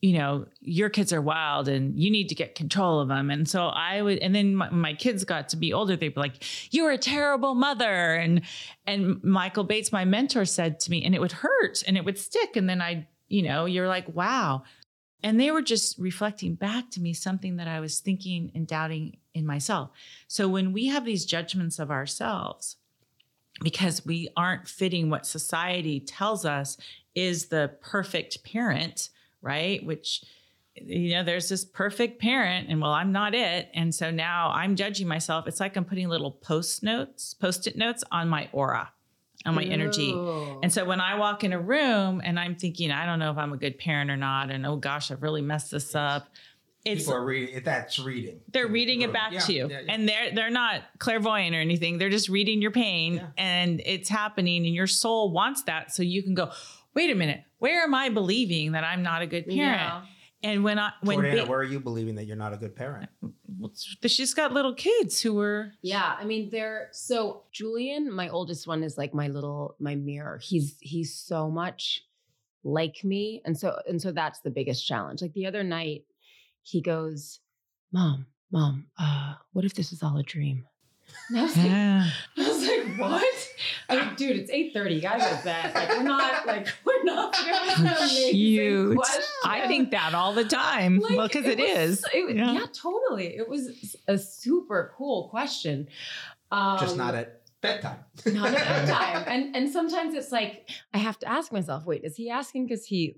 [0.01, 3.29] you know, your kids are wild and you need to get control of them.
[3.29, 6.19] And so I would, and then my, my, kids got to be older, they'd be
[6.19, 8.15] like, you're a terrible mother.
[8.15, 8.41] And,
[8.87, 12.17] and Michael Bates, my mentor said to me, and it would hurt and it would
[12.17, 12.55] stick.
[12.55, 14.63] And then I, you know, you're like, wow.
[15.21, 19.17] And they were just reflecting back to me something that I was thinking and doubting
[19.35, 19.91] in myself.
[20.27, 22.77] So when we have these judgments of ourselves,
[23.61, 26.77] because we aren't fitting what society tells us
[27.13, 29.09] is the perfect parent,
[29.41, 29.85] right?
[29.85, 30.23] Which,
[30.75, 33.69] you know, there's this perfect parent, and well, I'm not it.
[33.73, 35.47] And so now I'm judging myself.
[35.47, 38.91] It's like I'm putting little post notes, post it notes on my aura,
[39.45, 39.69] on my Ooh.
[39.69, 40.11] energy.
[40.63, 43.37] And so when I walk in a room and I'm thinking, I don't know if
[43.37, 46.29] I'm a good parent or not, and oh gosh, I've really messed this up.
[46.83, 48.39] It's, People are reading that's reading.
[48.51, 49.67] They're reading it back yeah, to you.
[49.69, 49.93] Yeah, yeah.
[49.93, 51.99] And they're they're not clairvoyant or anything.
[51.99, 56.23] They're just reading your pain and it's happening and your soul wants that so you
[56.23, 56.51] can go,
[56.95, 59.57] wait a minute, where am I believing that I'm not a good parent?
[59.57, 60.01] Yeah.
[60.43, 62.75] And when I when Jordana, ba- where are you believing that you're not a good
[62.75, 63.09] parent?
[63.21, 63.71] Well,
[64.07, 66.15] she's got little kids who were yeah.
[66.17, 70.39] I mean, they're so Julian, my oldest one, is like my little my mirror.
[70.41, 72.03] He's he's so much
[72.63, 75.21] like me, and so and so that's the biggest challenge.
[75.21, 76.05] Like the other night,
[76.63, 77.39] he goes,
[77.91, 80.65] "Mom, mom, uh, what if this is all a dream?"
[81.29, 82.09] And I was like, yeah.
[82.37, 83.49] I was like, what?
[83.89, 84.95] I mean, dude, it's 8:30.
[84.95, 85.73] You gotta go to bed.
[85.73, 88.99] Like, we're not like we're not cute.
[89.45, 90.99] I think that all the time.
[90.99, 92.03] Like, well, because it, it is.
[92.13, 92.53] It, yeah.
[92.53, 92.65] yeah.
[92.73, 93.35] totally.
[93.35, 95.87] It was a super cool question.
[96.51, 97.99] Um, Just not at bedtime.
[98.25, 98.53] Not at
[98.87, 99.23] bedtime.
[99.27, 102.85] and and sometimes it's like I have to ask myself, wait, is he asking because
[102.85, 103.15] he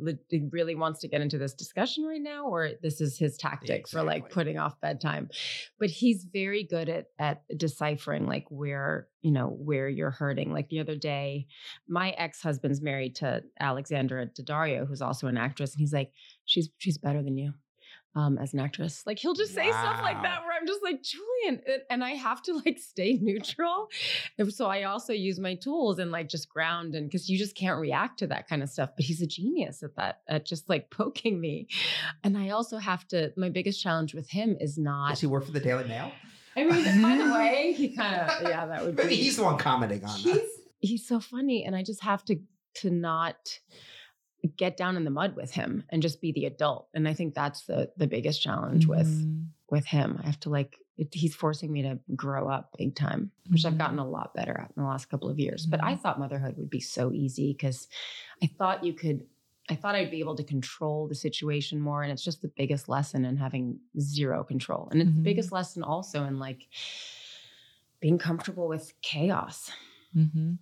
[0.52, 4.00] really wants to get into this discussion right now, or this is his tactic exactly.
[4.00, 5.30] for like putting off bedtime?
[5.80, 10.52] But he's very good at at deciphering like where you know where you're hurting.
[10.52, 11.48] Like the other day,
[11.88, 16.12] my ex husband's married to Alexandra Daddario, who's also an actress, and he's like,
[16.46, 17.54] she's she's better than you
[18.16, 19.04] um, as an actress.
[19.06, 19.82] Like he'll just say wow.
[19.82, 23.90] stuff like that where I'm just like, Julian, and I have to like stay neutral.
[24.38, 27.56] And so I also use my tools and like just ground and because you just
[27.56, 28.92] can't react to that kind of stuff.
[28.96, 31.68] But he's a genius at that, at just like poking me.
[32.24, 35.12] And I also have to, my biggest challenge with him is not.
[35.12, 36.12] Does he work for the Daily Mail?
[36.56, 39.04] I mean, by the way, he kind of, yeah, that would be.
[39.04, 40.48] Maybe he's the one commenting on he's, that.
[40.82, 41.66] He's so funny.
[41.66, 42.40] And I just have to,
[42.76, 43.60] to not
[44.48, 47.34] get down in the mud with him and just be the adult and i think
[47.34, 48.98] that's the the biggest challenge mm-hmm.
[48.98, 52.96] with with him i have to like it, he's forcing me to grow up big
[52.96, 53.74] time which mm-hmm.
[53.74, 55.72] i've gotten a lot better at in the last couple of years mm-hmm.
[55.72, 56.02] but i mm-hmm.
[56.02, 57.88] thought motherhood would be so easy because
[58.42, 59.22] i thought you could
[59.70, 62.90] i thought i'd be able to control the situation more and it's just the biggest
[62.90, 65.56] lesson in having zero control and it's the biggest mm-hmm.
[65.56, 66.68] lesson also in like
[68.02, 69.72] being comfortable with chaos
[70.16, 70.54] Mm-hmm.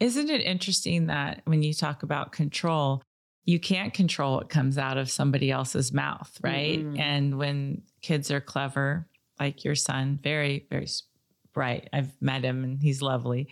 [0.00, 3.02] Isn't it interesting that when you talk about control,
[3.46, 6.80] you can't control what comes out of somebody else's mouth, right?
[6.80, 7.00] Mm-hmm.
[7.00, 9.06] And when kids are clever,
[9.38, 10.88] like your son, very, very
[11.52, 11.88] bright.
[11.92, 13.48] I've met him and he's lovely.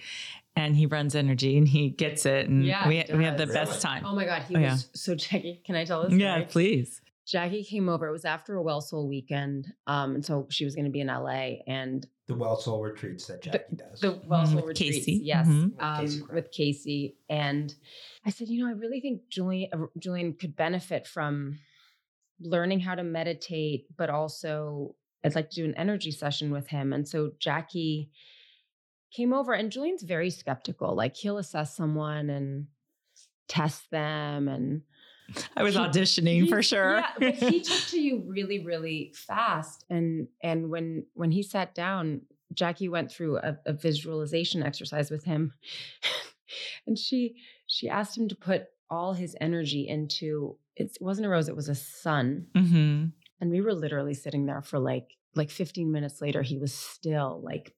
[0.56, 2.48] And he runs energy and he gets it.
[2.48, 3.54] And yeah, we, we had the really?
[3.54, 4.04] best time.
[4.04, 4.42] Oh my God.
[4.42, 4.76] He oh, was yeah.
[4.94, 5.64] so Jakki.
[5.64, 6.12] Can I tell this?
[6.12, 7.00] Yeah, please.
[7.26, 8.06] Jakki came over.
[8.06, 9.72] It was after a Well Soul weekend.
[9.86, 11.62] Um, and so she was going to be in LA.
[11.66, 14.00] And the Well Soul retreats that Jakki the, does.
[14.00, 14.68] The Well Soul mm-hmm.
[14.68, 14.98] retreats.
[14.98, 15.20] Casey.
[15.24, 15.46] Yes.
[15.48, 15.80] Mm-hmm.
[15.80, 17.16] Um, Casey with Casey.
[17.28, 17.74] And
[18.26, 21.58] I said, you know, I really think Julian uh, Julian could benefit from
[22.40, 26.92] learning how to meditate, but also I'd like to do an energy session with him.
[26.92, 28.10] And so Jakki
[29.10, 30.94] came over and Julian's very skeptical.
[30.94, 32.66] Like he'll assess someone and
[33.48, 34.82] test them and
[35.56, 36.96] I was he, auditioning for sure.
[36.96, 39.84] yeah, but he took to you really, really fast.
[39.90, 42.22] And and when when he sat down,
[42.54, 45.52] Jakki went through a, a visualization exercise with him.
[46.86, 51.48] and she she asked him to put all his energy into it wasn't a rose
[51.48, 53.06] it was a sun mm-hmm.
[53.40, 57.40] and we were literally sitting there for like like 15 minutes later he was still
[57.42, 57.74] like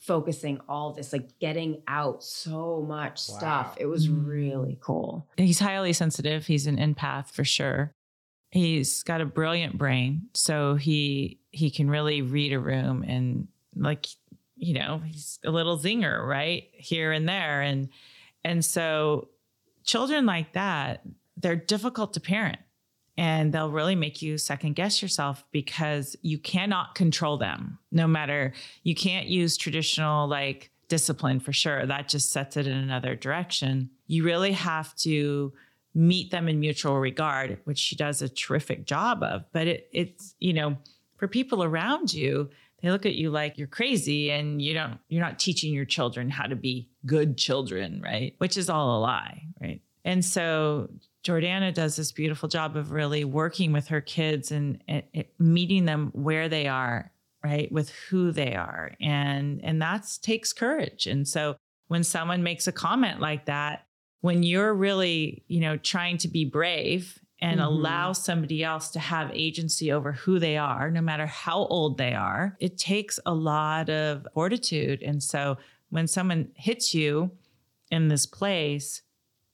[0.00, 3.38] focusing all this like getting out so much wow.
[3.38, 4.26] stuff it was mm-hmm.
[4.26, 5.28] really cool.
[5.36, 6.46] He's highly sensitive.
[6.46, 7.92] He's an empath for sure.
[8.50, 14.06] He's got a brilliant brain so he he can really read a room and like
[14.56, 16.64] you know he's a little zinger right?
[16.72, 17.60] Here and there.
[17.60, 17.90] And
[18.42, 19.28] and so
[19.84, 21.02] children like that,
[21.36, 22.58] they're difficult to parent
[23.20, 28.54] and they'll really make you second guess yourself because you cannot control them no matter
[28.82, 31.86] you can't use traditional like discipline for sure.
[31.86, 33.90] That just sets it in another direction.
[34.08, 35.52] You really have to
[35.94, 39.44] meet them in mutual regard which she does a terrific job of.
[39.52, 40.78] But it, it's you know
[41.16, 42.48] for people around you
[42.82, 46.30] they look at you like you're crazy and you don't you're not teaching your children
[46.30, 48.34] how to be good children right?
[48.38, 49.82] Which is all a lie right?
[50.06, 50.88] And so
[51.24, 55.84] Jordana does this beautiful job of really working with her kids and, and, and meeting
[55.84, 57.12] them where they are,
[57.44, 61.06] right, with who they are, and and that takes courage.
[61.06, 61.56] And so
[61.88, 63.86] when someone makes a comment like that,
[64.20, 67.68] when you're really, you know, trying to be brave and mm-hmm.
[67.68, 72.14] allow somebody else to have agency over who they are, no matter how old they
[72.14, 75.02] are, it takes a lot of fortitude.
[75.02, 75.56] And so
[75.88, 77.30] when someone hits you
[77.90, 79.02] in this place,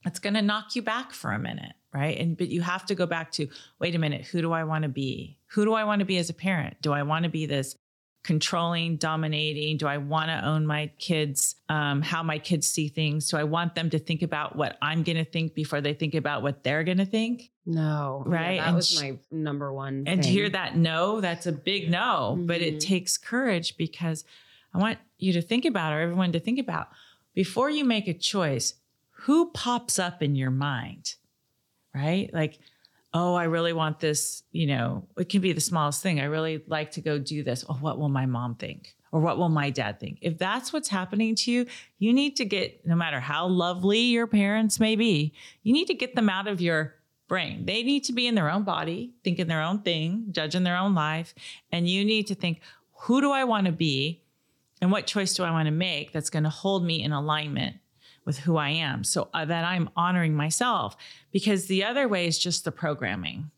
[0.07, 2.19] it's going to knock you back for a minute, right?
[2.19, 3.49] And but you have to go back to
[3.81, 5.38] wait a minute, who do I want to be?
[5.49, 6.77] Who do I want to be as a parent?
[6.81, 7.77] Do I want to be this
[8.25, 9.77] controlling, dominating?
[9.77, 13.29] Do I want to own my kids, um, how my kids see things?
[13.29, 16.14] Do I want them to think about what I'm going to think before they think
[16.14, 17.51] about what they're going to think?
[17.64, 18.25] No.
[18.27, 18.57] Right.
[18.57, 20.05] Yeah, that and was my number one.
[20.07, 22.47] And to hear that no, that's a big no, mm-hmm.
[22.47, 22.88] but it mm-hmm.
[22.88, 24.25] takes courage because
[24.75, 26.88] I want you to think about, or everyone to think about,
[27.33, 28.75] before you make a choice,
[29.20, 31.14] who pops up in your mind?
[31.94, 32.31] Right?
[32.33, 32.59] Like,
[33.14, 36.20] oh, I really want this, you know, it can be the smallest thing.
[36.20, 37.64] I really like to go do this.
[37.68, 38.94] Oh, what will my mom think?
[39.12, 40.18] Or what will my dad think?
[40.20, 41.66] If that's what's happening to you,
[41.98, 45.94] you need to get, no matter how lovely your parents may be, you need to
[45.94, 47.64] get them out of your brain.
[47.64, 50.94] They need to be in their own body, thinking their own thing, judging their own
[50.94, 51.35] life.
[51.72, 52.61] And you need to think,
[52.92, 54.22] who do I want to be?
[54.83, 57.76] And what choice do I want to make that's going to hold me in alignment
[58.27, 60.97] with who I am so uh, that I'm honoring myself
[61.33, 63.51] because the other way is just the programming.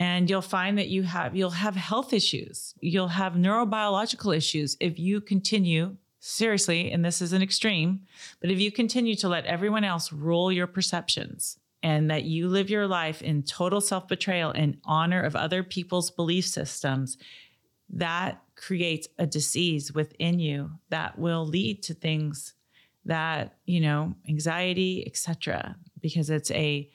[0.00, 2.74] And you'll find that you have you'll have health issues.
[2.80, 8.00] You'll have neurobiological issues if you continue seriously and this is an extreme,
[8.40, 12.68] but if you continue to let everyone else rule your perceptions and that you live
[12.68, 17.16] your life in total self-betrayal and honor of other people's belief systems,
[17.88, 22.54] that creates a disease within you that will lead to things
[23.08, 26.88] that you know anxiety etc because it's a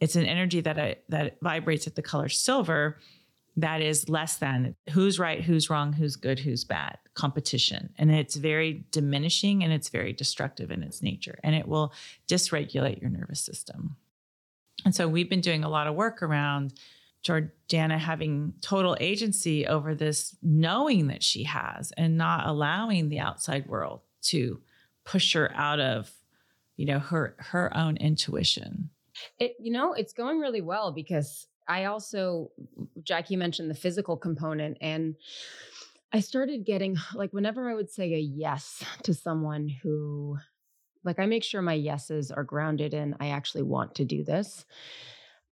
[0.00, 2.98] it's an energy that I, that vibrates at the color silver
[3.56, 7.92] that is less than who's right who's wrong who's good who's bad competition.
[7.98, 11.92] And it's very diminishing and it's very destructive in its nature and it will
[12.28, 13.96] dysregulate your nervous system.
[14.84, 16.74] And so we've been doing a lot of work around
[17.24, 23.66] Jordana having total agency over this knowing that she has and not allowing the outside
[23.66, 24.60] world to
[25.04, 26.10] push her out of
[26.76, 28.90] you know her her own intuition.
[29.38, 32.50] It you know it's going really well because i also
[33.02, 35.16] jakki mentioned the physical component and
[36.12, 40.36] i started getting like whenever i would say a yes to someone who
[41.04, 44.64] like i make sure my yeses are grounded in i actually want to do this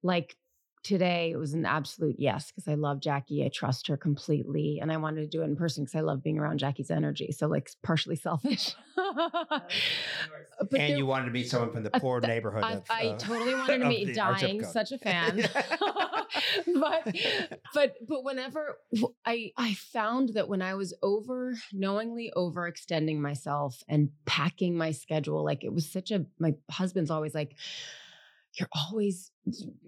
[0.02, 0.36] like
[0.84, 3.44] today it was an absolute yes because I love Jakki.
[3.44, 4.78] I trust her completely.
[4.80, 7.32] And I wanted to do it in person because I love being around Jakki's energy.
[7.32, 8.76] So, like, partially selfish.
[8.96, 9.62] and
[10.70, 12.62] there, you wanted to meet someone from the poor th- neighborhood.
[12.62, 15.48] I, of, I uh, totally wanted to meet Dying, such a fan.
[16.74, 17.16] but,
[17.72, 18.78] but, but whenever
[19.24, 25.42] I, I found that when I was over, knowingly overextending myself and packing my schedule,
[25.42, 27.56] like it was such a, my husband's always like,
[28.58, 29.30] you're always,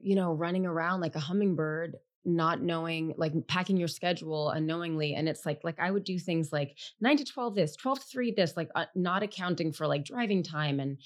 [0.01, 5.29] you know, running around like a hummingbird not knowing like packing your schedule unknowingly and
[5.29, 8.31] it's like like i would do things like 9 to 12 this 12 to 3
[8.33, 10.99] this like uh, not accounting for like driving time and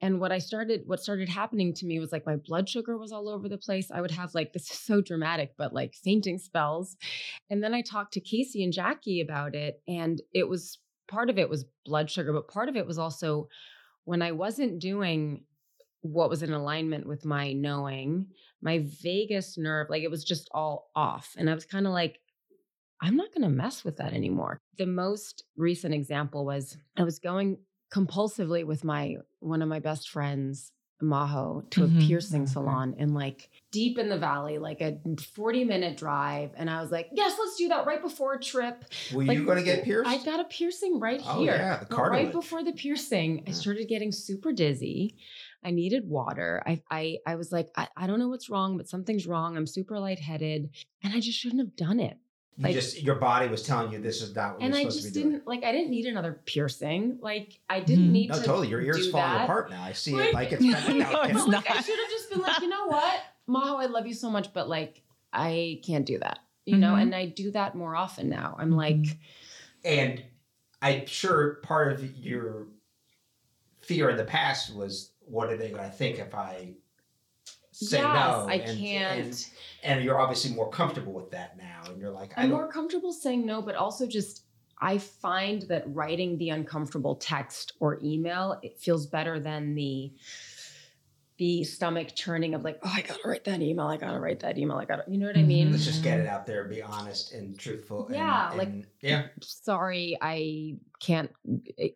[0.00, 3.12] and what i started what started happening to me was like my blood sugar was
[3.12, 3.90] all over the place.
[3.90, 6.96] I would have like this is so dramatic but like fainting spells
[7.50, 11.38] and then i talked to casey and jakki about it and it was part of
[11.38, 13.48] it was blood sugar but part of it was also
[14.04, 15.42] when i wasn't doing
[16.04, 18.26] what was in alignment with my knowing,
[18.60, 21.34] my vagus nerve, like it was just all off.
[21.38, 22.20] And I was kind of like,
[23.00, 24.58] I'm not going to mess with that anymore.
[24.76, 27.58] The most recent example was I was going
[27.92, 31.98] compulsively with my one of my best friends Maho to mm-hmm.
[31.98, 34.98] a piercing salon in like deep in the valley, like a
[35.34, 36.50] 40 minute drive.
[36.56, 38.84] And I was like, yes, let's do that right before a trip.
[39.12, 40.08] Were like, you going to get pierced?
[40.08, 41.54] I got a piercing right oh, here.
[41.56, 42.24] Yeah, the cartilage.
[42.24, 43.44] Right before the piercing, yeah.
[43.48, 45.16] I started getting super dizzy.
[45.64, 46.62] I needed water.
[46.66, 49.56] I I I was like, I, I don't know what's wrong, but something's wrong.
[49.56, 50.70] I'm super lightheaded.
[51.02, 52.18] And I just shouldn't have done it.
[52.56, 55.12] You like, just your body was telling you this is not what and I just
[55.12, 57.18] didn't like I didn't need another piercing.
[57.20, 58.12] Like I didn't mm.
[58.12, 58.44] need no, to.
[58.44, 58.68] totally.
[58.68, 59.44] Your ears falling that.
[59.44, 59.82] apart now.
[59.82, 61.30] I see like, it like it's no, out.
[61.30, 64.14] It's like, I should have just been like, you know what, Maho, I love you
[64.14, 66.38] so much, but like I can't do that.
[66.64, 66.80] You mm-hmm.
[66.80, 68.54] know, and I do that more often now.
[68.58, 68.76] I'm mm-hmm.
[68.76, 69.18] like,
[69.84, 70.22] and
[70.80, 72.68] I'm sure part of your
[73.80, 76.74] fear in the past was what are they going to think if I
[77.70, 78.46] say yes, no?
[78.48, 79.20] I and, can't.
[79.20, 79.46] And,
[79.82, 83.44] and, you're obviously more comfortable with that now, and you're like, I'm more comfortable saying
[83.44, 84.44] no, but also just
[84.80, 90.12] I find that writing the uncomfortable text or email it feels better than the
[91.36, 93.86] the stomach churning of like, oh, I gotta write that email.
[93.86, 94.76] I gotta write that email.
[94.76, 95.64] I gotta, you know what I mean?
[95.66, 95.72] Mm-hmm.
[95.72, 98.06] Let's just get it out there, be honest and truthful.
[98.06, 99.26] and- Yeah, like- and- yeah.
[99.42, 101.30] Sorry, I can't.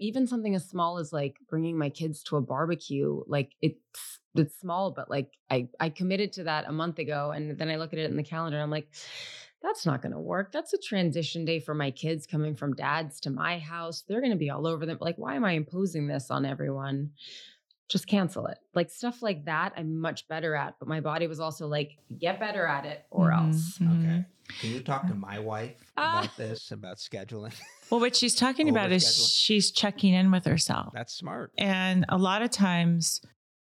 [0.00, 4.58] Even something as small as like bringing my kids to a barbecue, like it's it's
[4.60, 7.92] small, but like I I committed to that a month ago, and then I look
[7.92, 8.88] at it in the calendar, and I'm like.
[9.60, 10.52] That's not going to work.
[10.52, 14.04] That's a transition day for my kids coming from dad's to my house.
[14.06, 14.98] They're going to be all over them.
[15.00, 17.10] Like, why am I imposing this on everyone?
[17.88, 18.58] Just cancel it.
[18.74, 20.76] Like stuff like that, I'm much better at.
[20.78, 23.78] But my body was also like, get better at it or Mhm, else.
[23.80, 24.00] mhm.
[24.04, 24.24] Okay.
[24.60, 26.20] Can you talk to my wife Ah.
[26.20, 27.54] about this, about scheduling?
[27.90, 30.92] Well, what she's talking about is she's checking in with herself.
[30.92, 31.52] That's smart.
[31.56, 33.22] And a lot of times,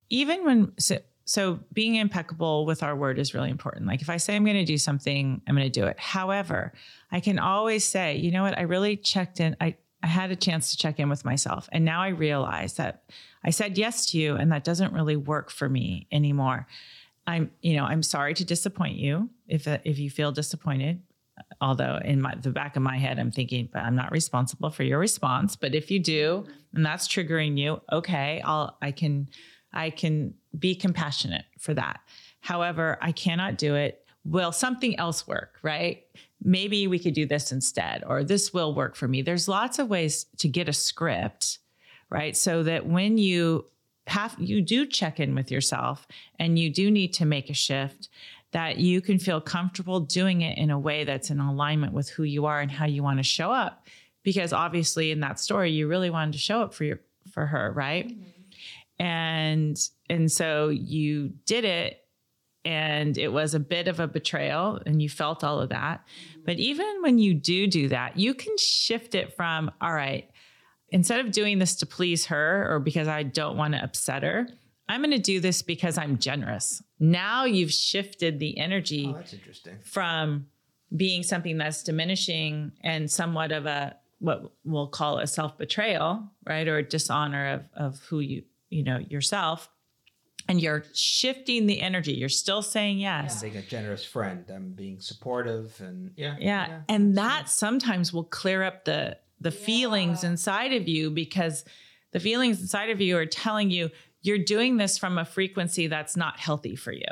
[0.09, 3.85] even when, so, so being impeccable with our word is really important.
[3.85, 5.99] Like if I say I'm going to do something, I'm going to do it.
[5.99, 6.73] However,
[7.11, 8.57] I can always say, you know what?
[8.57, 9.55] I really checked in.
[9.61, 11.67] I, I had a chance to check in with myself.
[11.71, 13.03] And now I realize that
[13.43, 16.67] I said yes to you and that doesn't really work for me anymore.
[17.27, 21.01] I'm, you know, I'm sorry to disappoint you if, uh, if you feel disappointed.
[21.61, 24.83] Although in my, the back of my head, I'm thinking, but I'm not responsible for
[24.83, 25.55] your response.
[25.55, 29.29] But if you do, and that's triggering you, okay, I'll, I can,
[29.73, 32.01] I can be compassionate for that.
[32.41, 34.05] However, I cannot do it.
[34.25, 35.57] Will something else work?
[35.61, 36.03] Right?
[36.41, 39.21] Maybe we could do this instead, or this will work for me.
[39.21, 41.59] There's lots of ways to get a script,
[42.09, 42.35] right?
[42.35, 43.65] So that when you
[44.07, 46.07] have, you do check in with yourself
[46.39, 48.09] and you do need to make a shift,
[48.51, 52.23] that you can feel comfortable doing it in a way that's in alignment with who
[52.23, 53.85] you are and how you want to show up.
[54.23, 56.99] Because obviously, in that story, you really wanted to show up for your
[57.31, 58.07] for her, right?
[58.07, 59.05] Mm-hmm.
[59.05, 62.03] And and so you did it
[62.69, 66.05] and it was a bit of a betrayal and you felt all of that.
[66.45, 70.29] But even when you do do that, you can shift it from all right,
[70.89, 74.47] instead of doing this to please her or because I don't want to upset her,
[74.87, 76.81] I'm going to do this because I'm generous.
[76.99, 79.77] Now you've shifted the energy Oh, that's interesting.
[79.83, 80.45] from
[80.95, 86.67] being something that's diminishing and somewhat of a what we'll call a self-betrayal, right?
[86.67, 89.69] Or dishonor of of who you, you know, yourself.
[90.49, 92.13] And you're shifting the energy.
[92.13, 93.41] You're still saying I'm yes.
[93.41, 94.43] being a generous friend.
[94.49, 96.81] I'm being supportive, and yeah, Yeah.
[96.89, 101.63] And that sometimes will clear up the the feelings inside of you because
[102.11, 103.89] the feelings inside of you are telling you
[104.21, 107.05] you're doing this from a frequency that's not healthy for you.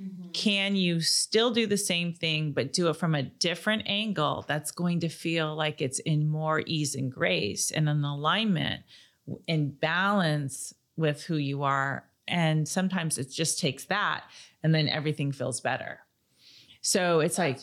[0.00, 0.30] Mm-hmm.
[0.30, 4.70] Can you still do the same thing, but do it from a different angle that's
[4.70, 8.82] going to feel like it's in more ease and grace and an alignment
[9.48, 12.04] and balance with who you are?
[12.28, 14.24] And sometimes it just takes that,
[14.62, 16.00] and then everything feels better.
[16.82, 17.60] So it's like,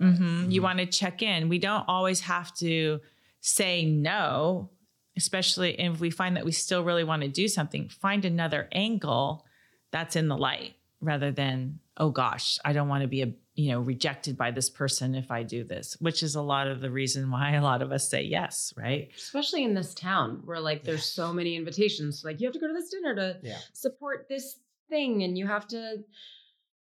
[0.00, 0.50] Mhm.
[0.52, 1.48] You want to check in.
[1.48, 3.00] We don't always have to
[3.40, 4.70] say no,
[5.16, 7.88] especially if we find that we still really want to do something.
[7.88, 9.44] Find another angle
[9.92, 13.72] that's in the light rather than, oh gosh, I don't want to be a you
[13.72, 16.90] know rejected by this person if I do this, which is a lot of the
[16.90, 19.10] reason why a lot of us say yes, right?
[19.16, 22.22] Especially in this town where like there's so many invitations.
[22.24, 23.58] Like you have to go to this dinner to Yeah.
[23.72, 24.56] support this
[24.88, 25.98] thing and you have to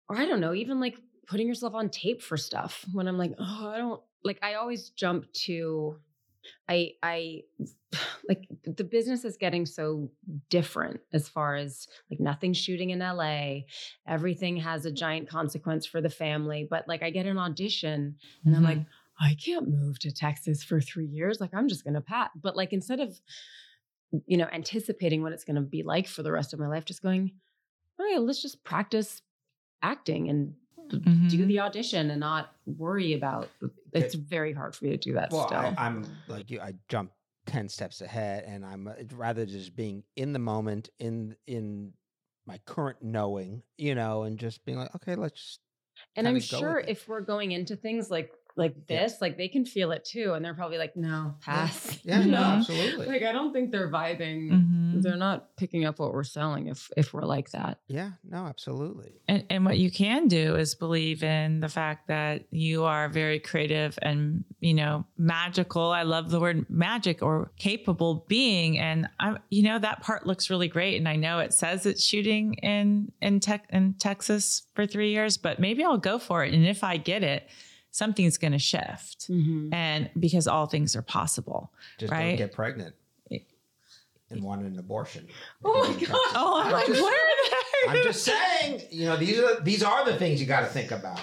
[0.09, 3.33] or I don't know, even like putting yourself on tape for stuff when I'm like,
[3.39, 5.97] oh, I don't like I always jump to
[6.69, 7.43] I I
[8.29, 10.11] like the business is getting so
[10.49, 13.61] different as far as like nothing's shooting in LA.
[14.07, 16.67] Everything has a giant consequence for the family.
[16.69, 18.85] But like I get an audition and I'm like,
[19.19, 21.39] I can't move to Texas for three years.
[21.41, 22.31] Like I'm just gonna pat.
[22.35, 23.19] But like instead of
[24.25, 27.01] you know anticipating what it's gonna be like for the rest of my life, just
[27.01, 27.31] going,
[27.99, 29.21] oh yeah, let's just practice
[29.81, 30.53] acting and
[30.89, 31.47] do Mhm.
[31.47, 33.49] the audition and not worry about
[33.93, 35.57] it's very hard for me to do that Well, still.
[35.57, 36.59] I, I'm like you.
[36.59, 37.11] I jump
[37.45, 41.93] ten steps ahead, and I'm uh, rather just being in the moment, in in
[42.45, 45.35] my current knowing, you know, and just being like, okay, let's.
[45.35, 45.59] Just,
[46.15, 49.03] and I'm sure if we're going into things like like Yeah.
[49.03, 51.99] this, like they can feel it too, and they're probably like, no, pass.
[52.03, 53.05] Yeah, You no, absolutely.
[53.05, 54.51] Like I don't think they're vibing.
[54.51, 55.01] Mhm.
[55.03, 57.79] They're not picking up what we're selling if if we're like that.
[57.87, 59.13] yeah, no, absolutely.
[59.27, 63.39] And, and what you can do is believe in the fact that you are very
[63.39, 65.91] creative and you know magical.
[65.91, 70.49] I love the word magic or capable being, and I, you know that part looks
[70.49, 70.97] really great.
[70.97, 75.37] And I know it says it's shooting in in tech in Texas for three years,
[75.37, 76.53] but maybe I'll go for it.
[76.53, 77.47] And if I get it,
[77.91, 79.73] something's going to shift, mm-hmm.
[79.73, 81.71] and because all things are possible.
[81.97, 82.29] Just Right?
[82.29, 82.95] don't get pregnant
[84.29, 85.27] and want an abortion.
[85.63, 85.99] Oh my God.
[85.99, 86.09] don't touch it.
[86.35, 87.57] Oh, I'm I'm like, just- where are they?
[87.89, 90.91] I'm just saying, you know, these are these are the things you got to think
[90.91, 91.19] about.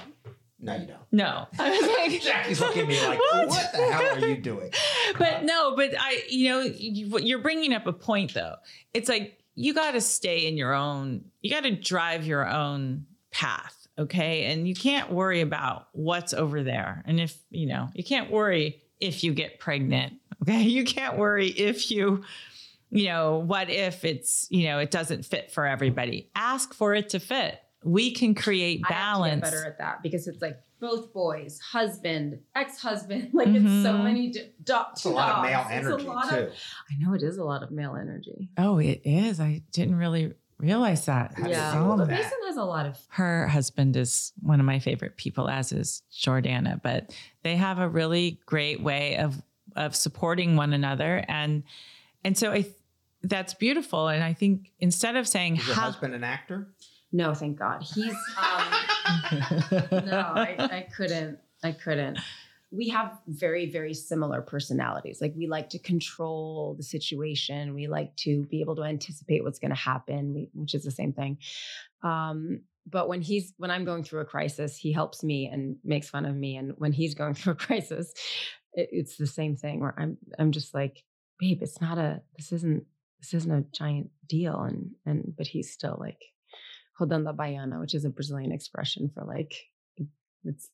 [0.61, 0.99] No, you don't.
[1.13, 4.71] No, I was like, Jakki's looking at me like, what, the hell are you doing?
[5.19, 8.57] but no, but I, you know, you're bringing up a point though.
[8.95, 13.07] It's like you got to stay in your own, you got to drive your own
[13.31, 13.84] path.
[13.99, 14.45] Okay.
[14.45, 17.03] And you can't worry about what's over there.
[17.07, 20.15] And if, you know, you can't worry if you get pregnant.
[20.43, 20.65] Okay.
[20.65, 22.23] You can't worry if you,
[22.91, 26.29] you know, what if it's, you know, it doesn't fit for everybody?
[26.35, 27.63] Ask for it to fit.
[27.83, 29.43] We can create balance.
[29.43, 33.31] I have to get better at that because it's like both boys, husband, ex-husband.
[33.33, 33.67] Like mm-hmm.
[33.67, 34.05] it's so mm-hmm.
[34.05, 34.31] many.
[34.31, 34.43] Do-
[34.93, 35.39] it's a lot dogs.
[35.39, 36.47] of male energy too.
[36.47, 36.53] Of,
[36.91, 38.51] I know it is a lot of male energy.
[38.59, 39.41] Oh, it is.
[39.41, 40.35] I didn't really
[40.65, 41.35] realize that.
[41.47, 42.99] yeah, well, the Mason has a lot of.
[43.09, 46.81] Her husband is one of my favorite people, as is Jordana.
[46.83, 49.41] But they have a really great way of
[49.77, 51.63] of supporting one another, and
[52.25, 52.67] and so I
[53.23, 54.09] that's beautiful.
[54.09, 56.69] And I think instead of saying, is your husband an actor?
[57.13, 57.83] No, thank God.
[57.83, 58.65] He's um,
[60.07, 61.39] no, I, I couldn't.
[61.63, 62.19] I couldn't.
[62.75, 65.21] We have very, very similar personalities.
[65.21, 67.75] Like we like to control the situation.
[67.75, 71.13] We like to be able to anticipate what's going to happen, which is the same
[71.13, 71.39] thing.
[72.03, 76.11] Um, but when he's when I'm going through a crisis, he helps me and makes
[76.11, 76.57] fun of me.
[76.57, 78.13] And when he's going through a crisis,
[78.75, 81.03] it, it's the same thing where I'm I'm just like,
[81.39, 82.85] babe, it's not a this isn't
[83.21, 84.61] this isn't a giant deal.
[84.61, 86.23] And and but he's still like
[87.01, 89.55] rodando baiana, which is a Brazilian expression for like
[90.45, 90.71] it's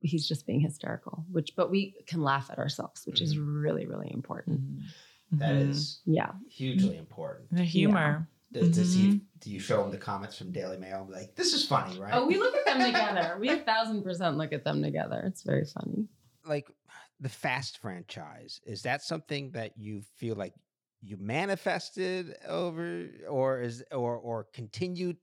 [0.00, 1.24] he's just being hysterical.
[1.30, 3.24] Which but we can laugh at ourselves, which mm-hmm.
[3.24, 4.60] is really really important.
[4.60, 5.38] Mm-hmm.
[5.38, 6.12] That mm-hmm.
[6.12, 7.48] yeah hugely important.
[7.50, 8.28] The humor.
[8.28, 8.60] Yeah.
[8.60, 9.16] Does, does mm-hmm.
[9.40, 11.08] do you show him the comments from Daily Mail?
[11.10, 12.14] Like, this is funny, right?
[12.14, 13.36] Oh, we look at them together.
[13.40, 15.24] We a thousand percent look at them together.
[15.26, 16.06] It's very funny.
[16.46, 16.70] Like
[17.18, 20.54] the Fast franchise, is that something that you feel like
[21.02, 25.16] you manifested over, or is or or continued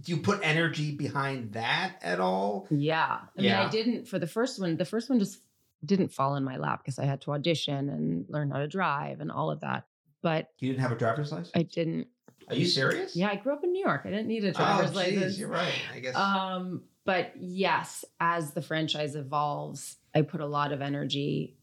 [0.00, 2.66] do you put energy behind that at all?
[2.70, 3.04] Yeah.
[3.06, 3.58] I yeah.
[3.58, 4.76] mean, I didn't for the first one.
[4.76, 5.40] The first one just
[5.84, 9.20] didn't fall in my lap because I had to audition and learn how to drive
[9.20, 9.86] and all of that.
[10.22, 11.50] But you didn't have a driver's license?
[11.54, 12.06] I didn't.
[12.48, 13.16] Are you serious?
[13.16, 14.02] Yeah, I grew up in New York.
[14.04, 15.38] I didn't need a driver's oh, license.
[15.38, 15.72] You're right.
[15.94, 16.16] I guess.
[16.16, 21.56] Um, but yes, as the franchise evolves, I put a lot of energy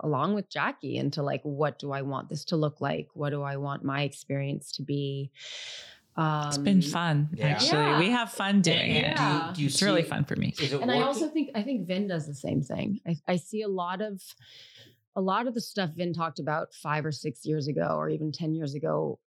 [0.00, 3.08] along with Jakki into like, what do I want this to look like?
[3.14, 5.30] What do I want my experience to be?
[6.16, 7.46] Um, it's been um, fun, yeah.
[7.48, 7.78] actually.
[7.78, 7.98] Yeah.
[7.98, 9.16] We have fun doing it.
[9.16, 10.54] Do you, do you it's really fun for me.
[10.80, 13.00] And I also think I think Vin does the same thing.
[13.06, 14.22] I, I see a lot of
[15.16, 18.30] a lot of the stuff Vin talked about five or six years ago, or even
[18.30, 19.18] ten years ago,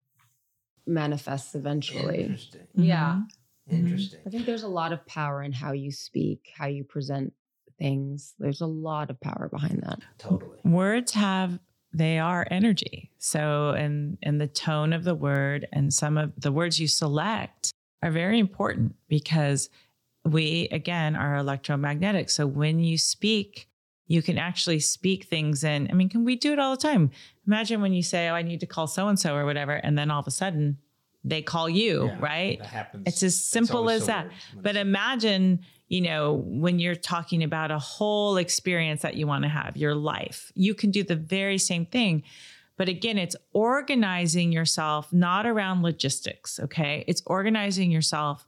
[0.85, 2.21] manifests eventually.
[2.21, 2.67] Interesting.
[2.75, 3.21] Yeah.
[3.69, 3.75] Mm-hmm.
[3.75, 4.19] Interesting.
[4.25, 7.33] I think there's a lot of power in how you speak, how you present
[7.77, 8.33] things.
[8.39, 9.99] There's a lot of power behind that.
[10.17, 10.59] Totally.
[10.63, 11.59] Words have
[11.93, 13.11] they are energy.
[13.17, 17.71] So, and and the tone of the word and some of the words you select
[18.03, 19.69] are very important because
[20.23, 22.29] we again are electromagnetic.
[22.29, 23.67] So when you speak,
[24.07, 25.89] you can actually speak things in.
[25.89, 27.11] I mean, can we do it all the time?
[27.45, 29.97] Imagine when you say, "Oh, I need to call so and so" or whatever, and
[29.97, 30.77] then all of a sudden
[31.23, 32.61] they call you, yeah, right?
[33.05, 34.31] It's as simple as so that.
[34.55, 39.49] But imagine you know, when you're talking about a whole experience that you want to
[39.49, 42.23] have, your life, you can do the very same thing.
[42.75, 47.03] But again, it's organizing yourself not around logistics, okay?
[47.07, 48.45] It's organizing yourself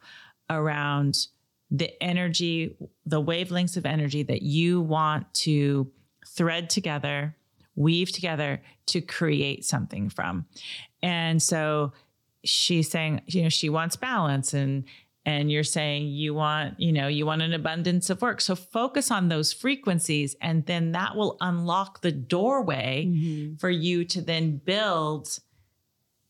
[0.49, 1.27] around
[1.71, 2.75] the energy,
[3.05, 5.91] the wavelengths of energy that you want to
[6.27, 7.35] thread together,
[7.75, 10.45] weave together to create something from.
[11.01, 11.93] And so
[12.43, 14.83] she's saying, you know, she wants balance and
[15.29, 18.41] and you're saying you want, you know, you want an abundance of work.
[18.41, 23.55] So focus on those frequencies and then that will unlock the doorway mm-hmm.
[23.57, 25.39] for you to then build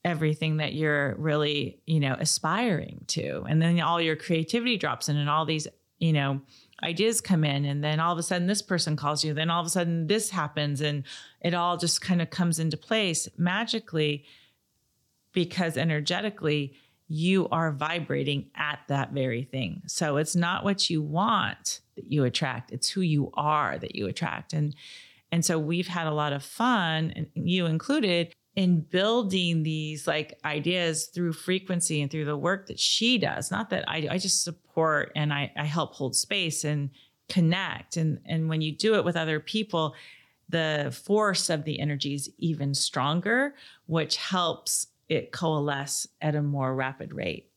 [0.03, 3.45] everything that you're really, you know, aspiring to.
[3.47, 5.67] And then all your creativity drops in and all these,
[5.99, 6.41] you know,
[6.83, 9.61] ideas come in and then all of a sudden this person calls you, then all
[9.61, 11.05] of a sudden this happens and
[11.39, 14.25] it all just kind of comes into place magically
[15.31, 16.73] because energetically
[17.09, 19.81] you are vibrating at that very thing.
[19.87, 24.07] So it's not what you want that you attract, it's who you are that you
[24.07, 24.53] attract.
[24.53, 24.75] And
[25.31, 30.39] and so we've had a lot of fun, and you included, in building these like
[30.43, 33.51] ideas through frequency and through the work that she does.
[33.51, 36.89] Not that I I just support and I, I help hold space and
[37.27, 37.97] connect.
[37.97, 39.95] And and when you do it with other people,
[40.49, 43.55] the force of the energy is even stronger,
[43.85, 47.49] which helps it coalesce at a more rapid rate.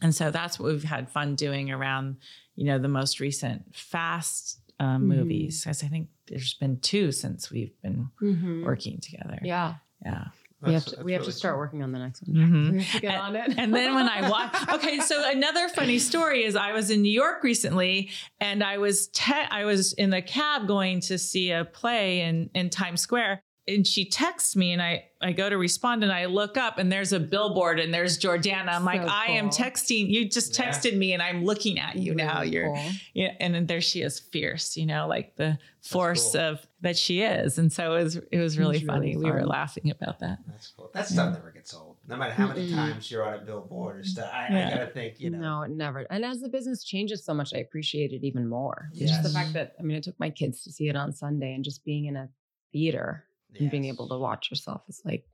[0.00, 2.18] And so that's what we've had fun doing around,
[2.54, 5.08] you know, the most recent fast um, mm-hmm.
[5.08, 5.64] movies.
[5.64, 8.64] Because I think there's been two since we've been mm-hmm.
[8.64, 9.38] working together.
[9.42, 9.74] Yeah.
[10.04, 10.26] Yeah.
[10.62, 11.58] we have to we have to start cool.
[11.58, 12.36] working on the next one.
[12.36, 12.72] Mm-hmm.
[12.76, 13.58] We have to get and, on it.
[13.58, 17.12] and then when I watch, okay, so another funny story is I was in New
[17.12, 18.10] York recently,
[18.40, 22.50] and I was te- I was in the cab going to see a play in
[22.54, 26.26] in Times Square, and she texts me and I I go to respond and I
[26.26, 28.68] look up and there's a billboard and there's Jordana.
[28.68, 30.08] I'm like, So I am texting.
[30.08, 30.68] You just Yeah.
[30.70, 32.42] texted me and I'm looking at you now.
[32.42, 32.90] You're cool.
[33.14, 36.40] yeah, and then there she is, fierce, you know, like the force cool.
[36.42, 37.58] of that she is.
[37.58, 39.16] And so it was it was really funny.
[39.16, 40.38] really We were laughing about that.
[40.46, 40.90] That's cool.
[40.94, 41.96] That stuff never gets old.
[42.06, 42.74] No matter how many Mm-mm.
[42.76, 45.38] times you're on a billboard or stuff, I, I gotta think, you know.
[45.38, 46.06] No, it never.
[46.10, 48.88] And as the business changes so much, I appreciate it even more.
[48.94, 51.12] It's Just the fact that I mean, I took my kids to see it on
[51.12, 52.28] Sunday, and just being in a
[52.72, 53.24] theater
[53.58, 55.24] and being able to watch yourself is like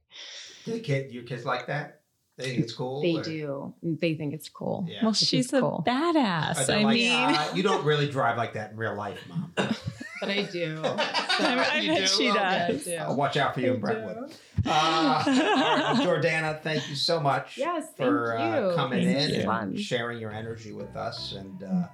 [0.64, 2.00] Do the kid, your kids like that?
[2.36, 3.00] They think it's cool.
[3.02, 3.74] they or- do.
[3.82, 4.86] They think it's cool.
[4.88, 5.02] Yeah.
[5.02, 5.84] Well, Which she's a cool.
[5.86, 6.66] Badass.
[6.66, 9.52] they're I like, mean, "Uh, you don't really drive like that in real life, mom.
[10.20, 10.80] But I do.
[10.82, 12.06] I, I You bet do?
[12.06, 12.66] she Okay.
[12.70, 12.86] does.
[12.86, 13.04] Yeah.
[13.06, 14.32] I'll watch out for you in Brentwood.
[14.64, 19.28] Uh, all right, well, Jordana, thank you so much Yes, for uh, coming Thank in
[19.30, 19.36] you.
[19.40, 19.76] and Fun.
[19.76, 21.32] sharing your energy with us.
[21.34, 21.88] And uh,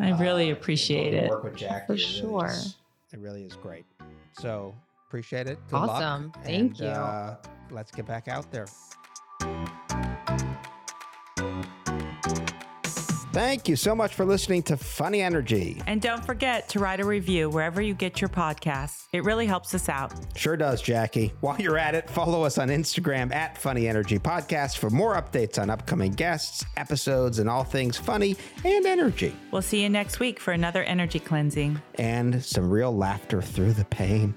[0.00, 1.30] I really uh, appreciate to it.
[1.30, 2.46] Work with Jakki For it really sure.
[2.48, 2.74] is-
[3.12, 3.84] it really is great.
[4.40, 4.74] So
[5.08, 5.58] appreciate it.
[5.70, 6.24] Good Awesome.
[6.34, 6.44] Luck.
[6.44, 6.86] Thank and, you.
[6.86, 7.36] Uh,
[7.70, 8.66] let's get back out there.
[13.32, 15.82] Thank you so much for listening to Funny Energy.
[15.88, 19.08] And don't forget to write a review wherever you get your podcasts.
[19.12, 20.12] It really helps us out.
[20.36, 21.32] Sure does, Jakki.
[21.40, 25.60] While you're at it, follow us on Instagram at Funny Energy Podcast for more updates
[25.60, 30.38] on upcoming guests, episodes, and all things funny and energy, We'll see you next week
[30.38, 31.82] for another energy cleansing.
[31.96, 34.32] and some real laughter through the pain.